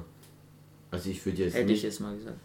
Also 0.90 1.10
ich 1.10 1.24
würde 1.26 1.42
jetzt 1.42 1.54
Hätte 1.54 1.72
ich 1.72 1.82
jetzt 1.82 2.00
mal 2.00 2.14
gesagt. 2.16 2.38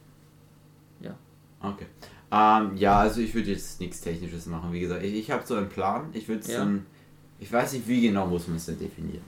Okay. 1.62 1.86
Ähm, 2.32 2.78
ja, 2.78 3.00
also 3.00 3.22
ich 3.22 3.34
würde 3.34 3.52
jetzt 3.52 3.80
nichts 3.80 4.02
Technisches 4.02 4.46
machen. 4.46 4.72
Wie 4.72 4.80
gesagt, 4.80 5.04
ich, 5.04 5.14
ich 5.14 5.32
habe 5.32 5.46
so 5.46 5.56
einen 5.56 5.70
Plan. 5.70 6.10
Ich 6.14 6.28
würde 6.28 6.42
es 6.42 6.48
Ja. 6.48 6.60
dann. 6.60 6.86
Ich 7.40 7.52
weiß 7.52 7.74
nicht, 7.74 7.88
wie 7.88 8.02
genau 8.02 8.28
muss 8.28 8.48
man 8.48 8.58
es 8.58 8.66
denn 8.66 8.78
definieren. 8.80 9.24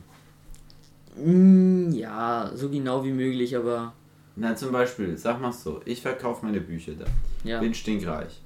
Mm, 1.16 1.92
ja, 1.94 2.52
so 2.56 2.70
genau 2.70 3.04
wie 3.04 3.12
möglich, 3.12 3.56
aber 3.56 3.94
Na, 4.36 4.56
zum 4.56 4.72
Beispiel, 4.72 5.18
sag 5.18 5.42
mal 5.42 5.52
so, 5.52 5.82
ich 5.86 6.02
verkaufe 6.02 6.46
meine 6.46 6.62
Bücher 6.62 6.94
da. 6.94 7.06
ja, 7.44 7.60
Bin 7.60 7.74
stinkreich. 7.74 8.42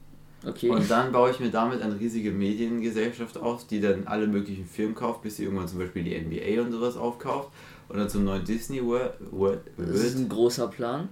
Okay. 0.45 0.69
Und 0.69 0.89
dann 0.89 1.11
baue 1.11 1.31
ich 1.31 1.39
mir 1.39 1.49
damit 1.49 1.81
eine 1.81 1.99
riesige 1.99 2.31
Mediengesellschaft 2.31 3.37
auf, 3.37 3.65
die 3.67 3.81
dann 3.81 4.07
alle 4.07 4.27
möglichen 4.27 4.65
Firmen 4.65 4.95
kauft, 4.95 5.21
bis 5.21 5.37
sie 5.37 5.43
irgendwann 5.43 5.67
zum 5.67 5.79
Beispiel 5.79 6.03
die 6.03 6.19
NBA 6.19 6.61
und 6.61 6.71
sowas 6.71 6.97
aufkauft. 6.97 7.49
Und 7.87 7.97
dann 7.97 8.09
zum 8.09 8.23
neuen 8.23 8.43
Disney 8.43 8.83
World, 8.83 9.13
World, 9.31 9.61
Das 9.77 9.89
ist 9.89 10.17
ein 10.17 10.27
großer 10.29 10.67
Plan. 10.67 11.09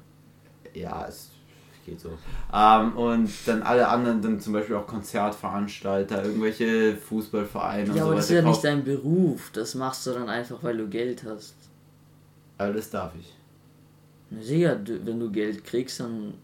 ja, 0.74 1.06
es 1.08 1.30
geht 1.86 2.00
so. 2.00 2.10
Ähm, 2.54 2.98
und 2.98 3.30
dann 3.46 3.62
alle 3.62 3.88
anderen, 3.90 4.22
dann 4.22 4.40
zum 4.40 4.54
Beispiel 4.54 4.76
auch 4.76 4.88
Konzertveranstalter, 4.88 6.24
irgendwelche 6.24 6.96
Fußballvereine 6.96 7.90
und 7.92 7.96
Ja, 7.96 8.04
so 8.04 8.08
aber 8.08 8.16
das 8.16 8.26
ist 8.30 8.36
ja 8.36 8.42
nicht 8.42 8.64
dein 8.64 8.84
Beruf. 8.84 9.52
Das 9.54 9.76
machst 9.76 10.08
du 10.08 10.12
dann 10.12 10.30
einfach, 10.30 10.64
weil 10.64 10.78
du 10.78 10.88
Geld 10.88 11.24
hast. 11.26 11.56
Aber 12.58 12.74
das 12.74 12.90
darf 12.90 13.12
ich. 13.20 13.34
Na 14.30 14.42
sicher, 14.42 14.80
wenn 15.04 15.20
du 15.20 15.30
Geld 15.32 15.64
kriegst, 15.64 16.00
dann. 16.00 16.36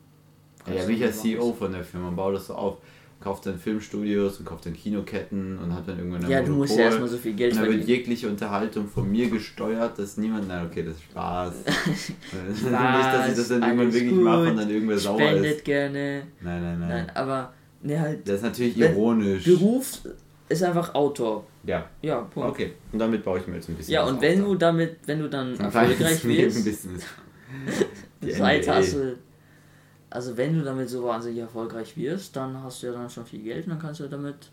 Ja, 0.70 0.76
kannst 0.76 0.88
bin 0.88 0.98
ich 0.98 1.04
als 1.04 1.16
machen, 1.18 1.30
CEO 1.32 1.54
von 1.54 1.72
der 1.72 1.84
Firma, 1.84 2.10
baue 2.12 2.34
das 2.34 2.48
so 2.48 2.54
auf. 2.56 2.78
kauft 3.22 3.46
dann 3.46 3.60
Filmstudios 3.60 4.38
und 4.40 4.46
kauft 4.46 4.66
dann 4.66 4.74
Kinoketten 4.74 5.58
und 5.60 5.74
hat 5.76 5.86
dann 5.88 5.98
irgendwann 5.98 6.24
ein 6.24 6.32
Ja, 6.32 6.42
du 6.42 6.54
musst 6.54 6.78
ja 6.78 6.86
erstmal 6.86 7.10
so 7.10 7.18
viel 7.18 7.34
Geld 7.34 7.52
und 7.52 7.58
dann 7.60 7.66
wird 7.66 7.78
verdienen. 7.80 7.98
jegliche 8.00 8.28
Unterhaltung 8.30 8.88
von 8.88 9.12
mir 9.12 9.30
gesteuert, 9.30 10.00
dass 10.00 10.16
niemand, 10.18 10.48
nein, 10.48 10.66
okay, 10.66 10.84
das 10.84 10.96
ist 10.96 11.04
Spaß. 11.04 11.54
Nicht, 11.66 12.64
dass 12.66 13.30
ich 13.30 13.36
das 13.36 13.48
dann 13.50 13.62
irgendwann 13.64 13.92
wirklich 13.94 14.10
gut, 14.10 14.24
mache 14.24 14.50
und 14.52 14.58
dann 14.58 14.70
irgendwer 14.70 14.98
sauer 14.98 15.20
Spendet 15.20 15.56
ist. 15.58 15.66
gerne. 15.66 16.24
Nein, 16.42 16.62
nein, 16.62 16.80
nein. 16.80 16.90
Nein, 16.90 17.12
aber 17.14 17.54
ne 17.82 18.00
halt. 18.00 18.28
Das 18.28 18.36
ist 18.38 18.44
natürlich 18.44 18.78
ironisch. 18.78 19.44
Beruf 19.44 20.00
ist 20.48 20.64
einfach 20.64 20.96
Autor. 20.96 21.46
Ja, 21.66 21.90
Ja, 22.02 22.22
Punkt. 22.22 22.50
okay. 22.50 22.72
Und 22.94 23.00
damit 23.00 23.24
baue 23.26 23.40
ich 23.40 23.48
mir 23.48 23.56
jetzt 23.56 23.68
ein 23.70 23.76
bisschen 23.76 23.94
Ja, 23.94 24.06
und 24.06 24.22
wenn 24.22 24.40
da. 24.40 24.46
du 24.46 24.56
damit, 24.56 24.96
wenn 25.06 25.20
du 25.20 25.30
dann 25.30 25.56
erfolgreich 25.60 26.00
wirst, 26.00 26.26
Nebenbusiness. 26.26 27.04
Die 28.24 28.32
Seit 28.32 28.64
NBA. 28.64 28.76
hast 28.76 28.94
du, 28.94 29.16
also 30.10 30.36
wenn 30.38 30.58
du 30.58 30.63
damit 30.63 30.89
so 30.89 31.04
wahnsinnig 31.04 31.39
erfolgreich 31.39 31.96
wirst, 31.98 32.36
dann 32.36 32.62
hast 32.63 32.82
du 32.82 32.88
ja 32.88 32.94
dann 32.94 33.10
schon 33.10 33.25
viel 33.25 33.42
Geld 33.44 33.66
und 33.66 33.72
dann 33.72 33.80
kannst 33.80 34.00
du 34.00 34.08
damit 34.08 34.51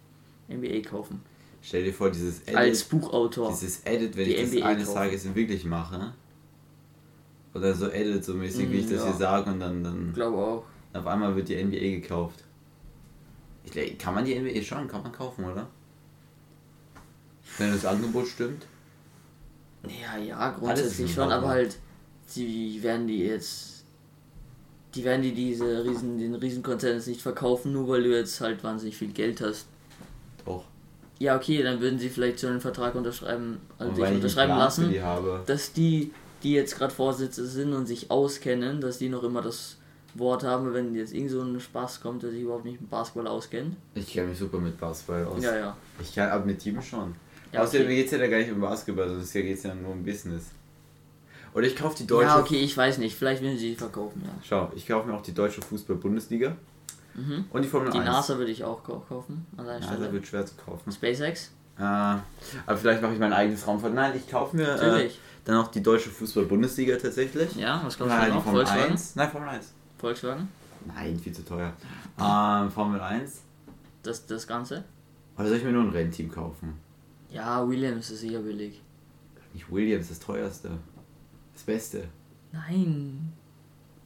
NBA 0.49 0.81
kaufen. 0.89 1.23
Stell 1.63 1.85
dir 1.85 1.93
vor, 1.93 2.11
dieses 2.11 2.41
Edit, 2.43 2.57
Als 2.57 2.85
Buchautor. 2.85 3.49
dieses 3.51 3.81
Edit, 3.85 4.17
wenn 4.17 4.29
ich 4.31 4.37
das 4.53 4.63
eines 4.63 4.87
kaufen. 4.87 4.97
Tages 4.99 5.35
wirklich 5.35 5.65
mache. 5.65 6.13
Oder 7.55 7.75
so 7.75 7.89
Edit, 7.89 8.25
so 8.25 8.35
mäßig, 8.35 8.71
wie 8.71 8.77
ich 8.79 8.87
Mm, 8.87 8.91
das 8.91 8.99
ja. 9.01 9.07
hier 9.07 9.15
sage 9.15 9.51
und 9.51 9.61
dann, 9.61 9.83
dann 9.83 10.13
glaube 10.13 10.37
auch. 10.37 10.65
auf 10.93 11.07
einmal 11.07 11.35
wird 11.35 11.49
die 11.49 11.57
NBA 11.63 12.01
gekauft. 12.01 12.45
Ich, 13.65 13.99
kann 13.99 14.15
man 14.15 14.25
die 14.25 14.39
NBA 14.39 14.63
schon, 14.63 14.87
kann 14.87 15.03
man 15.03 15.11
kaufen, 15.11 15.45
oder? 15.45 15.67
Wenn 17.59 17.73
das 17.73 17.85
Angebot 17.85 18.29
stimmt. 18.29 18.67
Ja, 19.89 20.17
ja, 20.19 20.51
grundsätzlich 20.51 21.13
schon, 21.13 21.31
aber 21.33 21.49
halt, 21.49 21.79
die 22.35 22.81
werden 22.83 23.07
die 23.07 23.21
jetzt, 23.21 23.76
die 24.97 25.05
werden 25.05 25.23
die 25.23 25.33
diese 25.33 25.85
riesen, 25.85 26.19
den 26.19 26.35
Riesenkonzern 26.35 26.95
jetzt 26.95 27.07
nicht 27.07 27.21
verkaufen, 27.21 27.73
nur 27.73 27.89
weil 27.89 28.03
du 28.03 28.17
jetzt 28.17 28.41
halt 28.41 28.65
wahnsinnig 28.65 28.97
viel 28.97 29.13
Geld 29.13 29.41
hast. 29.43 29.67
Doch. 30.45 30.65
Ja, 31.19 31.37
okay, 31.37 31.63
dann 31.63 31.81
würden 31.81 31.99
sie 31.99 32.09
vielleicht 32.09 32.39
so 32.39 32.47
einen 32.47 32.61
Vertrag 32.61 32.95
unterschreiben, 32.95 33.59
also 33.79 33.93
dich 33.93 34.05
ich 34.05 34.15
unterschreiben 34.17 34.53
Plan 34.53 34.59
lassen. 34.59 34.91
die 34.91 35.01
dass 35.47 35.73
die, 35.73 36.13
die 36.43 36.53
jetzt 36.53 36.77
gerade 36.77 36.93
Vorsitze 36.93 37.47
sind 37.47 37.73
und 37.73 37.87
sich 37.87 38.11
auskennen, 38.11 38.81
dass 38.81 38.99
die 38.99 39.09
noch 39.09 39.23
immer 39.23 39.43
das 39.43 39.77
Wort 40.15 40.45
haben, 40.45 40.73
wenn 40.73 40.95
jetzt 40.95 41.15
irgend 41.15 41.31
so 41.31 41.43
ein 41.43 41.61
Spaß 41.61 42.01
kommt, 42.01 42.23
der 42.23 42.31
sich 42.31 42.43
überhaupt 42.43 42.65
nicht 42.65 42.81
mit 42.81 42.91
Basketball 42.91 43.27
auskennt. 43.27 43.77
Ich 43.95 44.13
kenne 44.13 44.29
mich 44.29 44.39
super 44.39 44.59
mit 44.59 44.79
Basketball 44.79 45.25
aus. 45.27 45.43
Ja, 45.43 45.57
ja. 45.57 45.77
Ich 46.01 46.15
kann 46.15 46.31
aber 46.31 46.45
mit 46.45 46.59
Team 46.59 46.81
schon. 46.81 47.15
Ja, 47.53 47.63
Außerdem 47.63 47.87
okay. 47.87 47.97
geht 47.97 48.07
es 48.07 48.13
ja 48.13 48.19
da 48.19 48.27
gar 48.27 48.39
nicht 48.39 48.51
um 48.51 48.61
Basketball, 48.61 49.07
sondern 49.07 49.25
es 49.25 49.33
geht 49.33 49.63
ja 49.63 49.75
nur 49.75 49.93
um 49.93 50.03
Business. 50.03 50.47
Oder 51.57 51.67
ich 51.67 51.75
kaufe 51.75 51.97
die 51.97 52.07
deutsche. 52.07 52.27
Ja, 52.29 52.39
okay, 52.39 52.61
ich 52.61 52.77
weiß 52.77 52.99
nicht. 52.99 53.17
Vielleicht 53.17 53.43
will 53.43 53.57
sie 53.57 53.71
die 53.71 53.75
verkaufen, 53.77 54.23
ja. 54.25 54.31
Schau, 54.45 54.71
ich 54.77 54.87
kaufe 54.87 55.09
mir 55.09 55.15
auch 55.15 55.23
die 55.23 55.33
deutsche 55.33 55.63
Fußball-Bundesliga. 55.63 56.55
Mhm. 57.15 57.47
Und 57.51 57.63
die 57.63 57.69
Formel 57.69 57.91
Die 57.91 57.99
1. 57.99 58.07
NASA 58.07 58.37
würde 58.37 58.53
ich 58.53 58.63
auch 58.63 58.85
kau- 58.85 59.03
kaufen 59.09 59.47
an 59.57 59.65
NASA 59.65 59.95
Stelle. 59.95 60.13
wird 60.13 60.27
schwer 60.27 60.45
zu 60.45 60.55
kaufen. 60.57 60.93
SpaceX? 60.93 61.51
Äh, 61.79 61.83
aber 61.83 62.23
vielleicht 62.77 63.01
mache 63.01 63.15
ich 63.15 63.19
mein 63.19 63.33
eigenes 63.33 63.67
Raumfahrt. 63.67 63.95
Nein, 63.95 64.13
ich 64.17 64.31
kaufe 64.31 64.55
mir 64.55 64.69
äh, 64.81 65.11
dann 65.47 65.57
auch 65.57 65.69
die 65.69 65.83
deutsche 65.83 66.11
Fußball-Bundesliga 66.11 66.97
tatsächlich. 66.97 67.55
Ja, 67.57 67.81
was 67.85 67.97
kaufst 67.99 68.15
du 68.15 68.21
die 68.27 68.33
noch? 68.33 68.43
Formel 68.45 68.67
Volkswagen? 68.67 68.93
1. 68.93 69.17
Nein, 69.17 69.31
Formel 69.31 69.49
1. 69.49 69.73
Volkswagen? 69.99 70.49
Nein, 70.95 71.19
viel 71.19 71.33
zu 71.33 71.43
teuer. 71.45 71.73
Ähm, 72.21 72.71
Formel 72.71 73.01
1. 73.01 73.41
Das, 74.03 74.27
das 74.27 74.47
Ganze? 74.47 74.85
Oder 75.39 75.49
soll 75.49 75.57
ich 75.57 75.65
mir 75.65 75.73
nur 75.73 75.85
ein 75.85 75.91
Rennteam 75.91 76.31
kaufen? 76.31 76.75
Ja, 77.31 77.67
Williams 77.67 78.11
ist 78.11 78.21
sicher 78.21 78.41
billig. 78.41 78.83
Nicht 79.55 79.73
Williams, 79.73 80.09
das 80.11 80.19
teuerste. 80.21 80.71
Das 81.57 81.65
Beste. 81.65 82.05
Nein. 82.53 83.33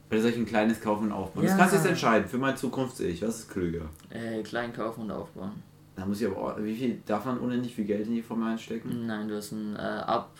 Oder 0.09 0.21
soll 0.21 0.31
ich 0.31 0.37
ein 0.37 0.45
kleines 0.45 0.79
kaufen 0.81 1.05
und 1.07 1.11
aufbauen? 1.11 1.43
Ja. 1.43 1.49
Das 1.49 1.57
kannst 1.59 1.73
du 1.73 1.77
jetzt 1.79 1.87
entscheiden. 1.87 2.27
Für 2.27 2.37
mein 2.37 2.55
Zukunfts-Ich. 2.57 3.21
Was 3.21 3.39
ist 3.39 3.49
klüger? 3.49 3.85
Äh, 4.09 4.41
klein 4.41 4.73
kaufen 4.73 5.01
und 5.01 5.11
aufbauen. 5.11 5.51
Da 5.95 6.05
muss 6.05 6.21
ich 6.21 6.27
aber 6.27 6.37
auch, 6.37 6.57
wie 6.63 6.73
viel, 6.75 7.01
darf 7.05 7.25
man 7.25 7.37
unendlich 7.39 7.75
viel 7.75 7.85
Geld 7.85 8.07
in 8.07 8.15
die 8.15 8.21
Formel 8.21 8.47
1 8.49 8.61
Hm. 8.61 8.65
stecken? 8.65 9.05
Nein, 9.07 9.27
du 9.27 9.35
hast 9.35 9.51
ein, 9.51 9.75
äh, 9.75 9.79
ab 9.79 10.31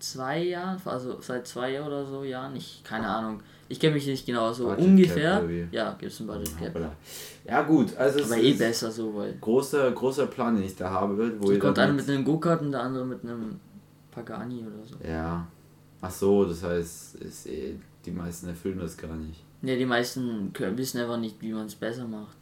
zwei 0.00 0.42
Jahren, 0.42 0.80
also 0.84 1.20
seit 1.20 1.46
zwei 1.46 1.80
oder 1.80 2.04
so 2.04 2.24
Jahren, 2.24 2.54
ich, 2.56 2.82
keine 2.84 3.06
Ahnung. 3.06 3.40
Ich 3.68 3.80
kenne 3.80 3.94
mich 3.94 4.06
nicht 4.06 4.26
genau, 4.26 4.52
so 4.52 4.66
Budget 4.66 4.84
ungefähr. 4.84 5.40
Cap 5.40 5.72
ja, 5.72 5.92
gibt 5.98 6.12
es 6.12 6.20
ein 6.20 6.26
Budget 6.26 6.58
Cap. 6.58 6.92
Ja 7.48 7.62
gut, 7.62 7.96
also 7.96 8.18
es 8.18 8.30
Aber 8.30 8.40
eh 8.40 8.50
ist 8.50 8.58
besser 8.58 8.90
so, 8.90 9.14
weil. 9.14 9.34
großer, 9.40 9.90
großer 9.92 10.26
Plan, 10.26 10.56
den 10.56 10.64
ich 10.64 10.76
da 10.76 10.90
habe, 10.90 11.32
wo 11.40 11.50
ihr 11.50 11.58
kommt 11.58 11.78
einer 11.78 11.92
mit 11.92 12.08
einem 12.08 12.24
Go-Kart 12.24 12.60
und 12.60 12.72
der 12.72 12.82
andere 12.82 13.06
mit 13.06 13.22
einem 13.24 13.58
Pagani 14.10 14.64
oder 14.66 14.84
so. 14.84 14.96
Ja. 15.08 15.46
Ach 16.06 16.10
so, 16.10 16.44
das 16.44 16.62
heißt, 16.62 17.14
ist 17.16 17.46
eh, 17.46 17.76
die 18.04 18.10
meisten 18.10 18.48
erfüllen 18.48 18.78
das 18.78 18.96
gar 18.96 19.14
nicht. 19.16 19.42
Ne, 19.62 19.76
die 19.78 19.86
meisten 19.86 20.52
können, 20.52 20.76
wissen 20.76 21.00
einfach 21.00 21.16
nicht, 21.16 21.40
wie 21.40 21.52
man 21.52 21.66
es 21.66 21.74
besser 21.74 22.06
macht. 22.06 22.36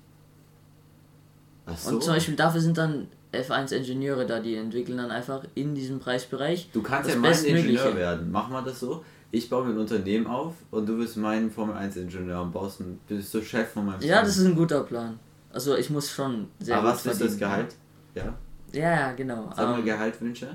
Ach 1.67 1.77
so. 1.79 1.91
Und 1.95 2.03
zum 2.03 2.15
Beispiel 2.15 2.35
dafür 2.35 2.61
sind 2.61 2.77
dann 2.77 3.07
F1-Ingenieure 3.33 4.27
da, 4.27 4.41
die 4.41 4.57
entwickeln 4.57 4.99
dann 4.99 5.11
einfach 5.11 5.45
in 5.55 5.75
diesem 5.75 6.01
Preisbereich. 6.01 6.69
du 6.73 6.83
kannst 6.83 7.09
ja 7.11 7.17
mein. 7.17 7.33
Ingenieur 7.45 7.95
werden. 7.97 8.31
Mach 8.33 8.49
mal 8.49 8.63
das 8.65 8.81
so. 8.81 9.05
Ich 9.31 9.49
baue 9.49 9.65
mir 9.65 9.71
ein 9.73 9.79
Unternehmen 9.79 10.27
auf 10.27 10.55
und 10.71 10.87
du 10.87 10.99
bist 10.99 11.17
mein 11.17 11.51
Formel 11.51 11.75
1 11.77 11.97
Ingenieur 11.97 12.43
und 12.43 12.53
baust 12.53 12.81
ein, 12.81 12.99
bist 13.09 13.31
so 13.31 13.41
Chef 13.41 13.69
von 13.71 13.87
meinem 13.87 14.01
Ja, 14.01 14.17
Firma. 14.17 14.23
das 14.23 14.37
ist 14.37 14.45
ein 14.45 14.55
guter 14.57 14.83
Plan. 14.83 15.19
Also 15.53 15.77
ich 15.77 15.89
muss 15.89 16.11
schon 16.11 16.49
sehr 16.59 16.77
Aber 16.77 16.89
was 16.89 17.07
ist 17.07 17.21
das 17.21 17.39
Gehalt? 17.39 17.75
Ja. 18.15 18.35
Ja, 18.73 19.13
genau. 19.13 19.51
Sag 19.57 19.69
mal 19.71 19.79
Ähm, 19.79 19.85
Gehaltwünsche. 19.87 20.49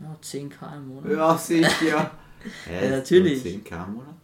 ja, 0.00 0.16
10k 0.22 0.76
im 0.78 0.88
Monat. 0.88 1.12
Ja, 1.12 1.36
sehe 1.38 1.60
ich 1.60 1.80
ja. 1.82 2.10
Ja, 2.70 2.90
natürlich. 2.90 3.42
10k 3.42 3.86
im 3.86 3.94
Monat? 3.94 4.14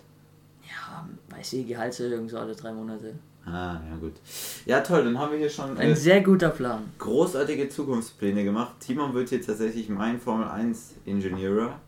Ja, 0.68 1.08
weiß 1.36 1.52
ich, 1.54 1.66
Gehaltserhöhung 1.68 2.28
so 2.28 2.38
alle 2.38 2.54
drei 2.54 2.72
Monate. 2.72 3.14
Ah, 3.46 3.80
ja 3.90 3.96
gut. 3.98 4.12
Ja 4.66 4.80
toll, 4.80 5.04
dann 5.04 5.18
haben 5.18 5.32
wir 5.32 5.38
hier 5.38 5.48
schon 5.50 5.76
Ein 5.78 5.92
äh, 5.92 5.96
sehr 5.96 6.20
guter 6.20 6.50
Plan. 6.50 6.82
großartige 6.98 7.68
Zukunftspläne 7.70 8.44
gemacht. 8.44 8.74
Timon 8.80 9.14
wird 9.14 9.30
jetzt 9.30 9.46
tatsächlich 9.46 9.88
mein 9.88 10.20
Formel 10.20 10.46
1 10.48 10.94
Ingenieur 11.06 11.80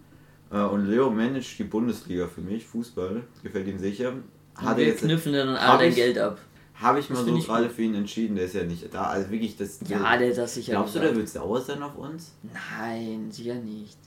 äh, 0.51 0.63
und 0.63 0.87
Leo 0.87 1.11
managt 1.11 1.59
die 1.59 1.65
Bundesliga 1.65 2.27
für 2.27 2.41
mich, 2.41 2.65
Fußball, 2.67 3.23
gefällt 3.43 3.69
ihm 3.69 3.79
sicher. 3.79 4.15
Hat 4.55 4.77
wir 4.79 4.87
jetzt, 4.87 5.01
knüpfen 5.03 5.35
dann 5.35 5.51
all 5.51 5.79
dein 5.79 5.91
ich- 5.91 5.95
Geld 5.97 6.19
ab. 6.19 6.39
habe 6.75 7.01
ich 7.01 7.09
das 7.09 7.19
mal 7.19 7.27
so 7.27 7.39
gerade 7.39 7.69
für 7.69 7.83
ihn 7.83 7.95
entschieden, 7.95 8.35
der 8.37 8.47
ist 8.47 8.55
ja 8.55 8.65
nicht 8.65 8.93
da. 8.93 9.05
Also 9.05 9.31
wirklich, 9.31 9.57
das. 9.57 9.79
Ja, 9.87 10.17
der 10.17 10.35
das 10.35 10.55
sicher 10.55 10.73
Glaubst 10.73 10.95
du, 10.95 11.01
der 11.01 11.15
wird 11.15 11.29
sauer 11.29 11.61
sein 11.61 11.83
auf 11.83 11.97
uns? 11.97 12.33
Nein, 12.43 13.31
sicher 13.31 13.55
nicht. 13.57 13.99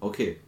Okay. 0.00 0.38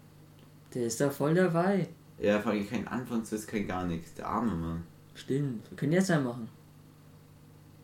Der 0.76 0.84
ist 0.84 1.00
da 1.00 1.08
voll 1.08 1.34
dabei. 1.34 1.88
Ja, 2.18 2.38
vor 2.38 2.52
allem 2.52 2.68
kein 2.68 2.86
Anfangswitz, 2.86 3.46
kein 3.46 3.66
gar 3.66 3.86
nichts. 3.86 4.12
Der 4.12 4.28
arme 4.28 4.52
Mann. 4.52 4.82
Stimmt. 5.14 5.70
Wir 5.70 5.76
können 5.78 5.92
jetzt 5.92 6.10
einen 6.10 6.24
machen. 6.24 6.48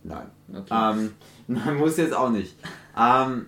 Nein. 0.05 0.27
Okay. 0.55 0.75
Ähm, 1.01 1.13
man 1.47 1.77
muss 1.79 1.97
jetzt 1.97 2.13
auch 2.13 2.29
nicht. 2.29 2.55
Ähm, 2.95 3.47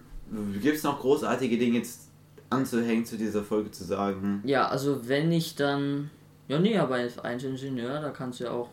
Gibt 0.63 0.77
es 0.77 0.83
noch 0.83 0.99
großartige 0.99 1.59
Dinge 1.59 1.77
jetzt 1.77 2.09
anzuhängen 2.49 3.05
zu 3.05 3.19
dieser 3.19 3.43
Folge 3.43 3.71
zu 3.71 3.85
sagen? 3.85 4.41
Ja, 4.47 4.69
also 4.69 5.07
wenn 5.07 5.31
ich 5.31 5.55
dann. 5.57 6.09
Ja, 6.49 6.59
nee, 6.59 6.79
aber 6.79 6.95
als 6.95 7.45
Ingenieur, 7.45 8.01
da 8.01 8.09
kannst 8.11 8.41
du 8.41 8.45
ja 8.45 8.51
auch 8.51 8.71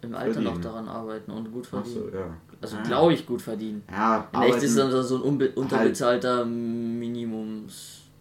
im 0.00 0.14
Alter 0.14 0.40
noch 0.42 0.52
Verdienen. 0.52 0.62
daran 0.62 0.88
arbeiten 0.88 1.32
und 1.32 1.50
gut 1.50 1.66
verdienen. 1.66 2.08
so, 2.12 2.16
ja. 2.16 2.36
Also 2.60 2.76
glaube 2.84 3.14
ich 3.14 3.26
gut 3.26 3.42
verdienen. 3.42 3.82
Ja, 3.90 4.28
In 4.32 4.42
echt 4.42 4.62
ist 4.62 4.78
dann 4.78 4.90
so 5.02 5.16
ein 5.16 5.22
unbe 5.22 5.50
unterbezahlter 5.50 6.44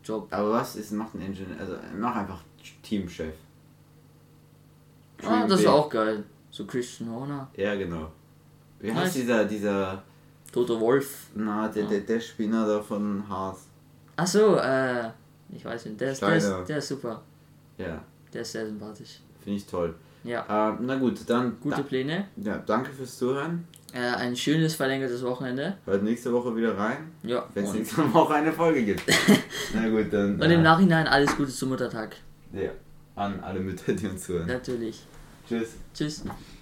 Minimumsjob. 0.08 0.28
Aber 0.34 0.52
was 0.52 0.76
ist, 0.76 0.91
macht 0.91 1.13
ein 1.15 1.22
Ingenieur? 1.22 1.60
Also 1.60 1.76
mach 1.98 2.15
einfach 2.15 2.41
Teamchef. 2.84 3.34
Ah, 5.24 5.48
das 5.48 5.62
ist 5.62 5.68
auch 5.68 5.89
geil. 5.89 6.24
So 6.52 6.65
Christian 6.65 7.10
Horner, 7.12 7.50
Ja, 7.56 7.76
genau. 7.76 8.12
Wie 8.80 8.88
Nice. 8.88 8.98
heißt 9.06 9.15
dieser, 9.15 9.46
dieser, 9.46 10.04
Toto 10.52 10.80
Wolf. 10.80 11.28
na, 11.36 11.68
der, 11.68 11.86
Ah. 11.86 11.89
der, 11.89 12.00
der 12.02 12.20
Spinner 12.20 12.65
da 12.68 12.82
von 12.82 13.28
Haas? 13.28 13.68
Ach 14.18 14.28
so, 14.28 14.56
äh, 14.58 15.10
ich 15.50 15.63
weiß 15.65 15.86
nicht, 15.86 16.00
der 16.00 16.12
ist, 16.12 16.22
der, 16.22 16.36
ist, 16.36 16.50
der 16.68 16.78
ist 16.78 16.88
super. 16.88 17.22
Ja, 17.78 18.02
Der 18.32 18.41
ist 18.41 18.52
sehr 18.52 18.65
sympathisch. 18.65 19.20
finde 19.44 19.58
ich 19.58 19.65
toll. 19.65 19.94
Ja, 20.26 20.46
Ähm, 20.50 20.86
na 20.86 20.96
gut, 20.96 21.20
dann, 21.28 21.58
gute 21.62 21.78
da, 21.78 21.82
Pläne. 21.84 22.28
ja, 22.38 22.58
danke 22.66 22.92
fürs 22.92 23.18
Zuhören. 23.18 23.68
Äh, 23.94 24.00
ein 24.00 24.36
schönes 24.36 24.74
verlängertes 24.76 25.24
Wochenende. 25.24 25.78
Hört 25.86 26.04
nächste 26.04 26.34
Woche 26.34 26.54
wieder 26.56 26.78
rein, 26.78 27.12
Ja. 27.24 27.48
wenn 27.54 27.64
es 27.64 27.74
nächste 27.74 28.12
Woche 28.14 28.34
eine 28.34 28.52
Folge 28.52 28.84
gibt. 28.84 29.04
na 29.74 29.88
gut, 29.88 30.12
dann. 30.12 30.34
und 30.34 30.42
im 30.42 30.60
äh, 30.60 30.64
Nachhinein 30.64 31.08
alles 31.08 31.36
Gute 31.38 31.52
zum 31.52 31.70
Muttertag. 31.70 32.16
ja, 32.52 32.72
an 33.16 33.40
alle 33.40 33.60
Mütter, 33.62 33.94
die 33.94 34.08
uns 34.08 34.26
zuhören. 34.26 34.48
Natürlich. 34.48 35.06
Tschüss. 35.48 35.76
Tschüss. 35.94 36.24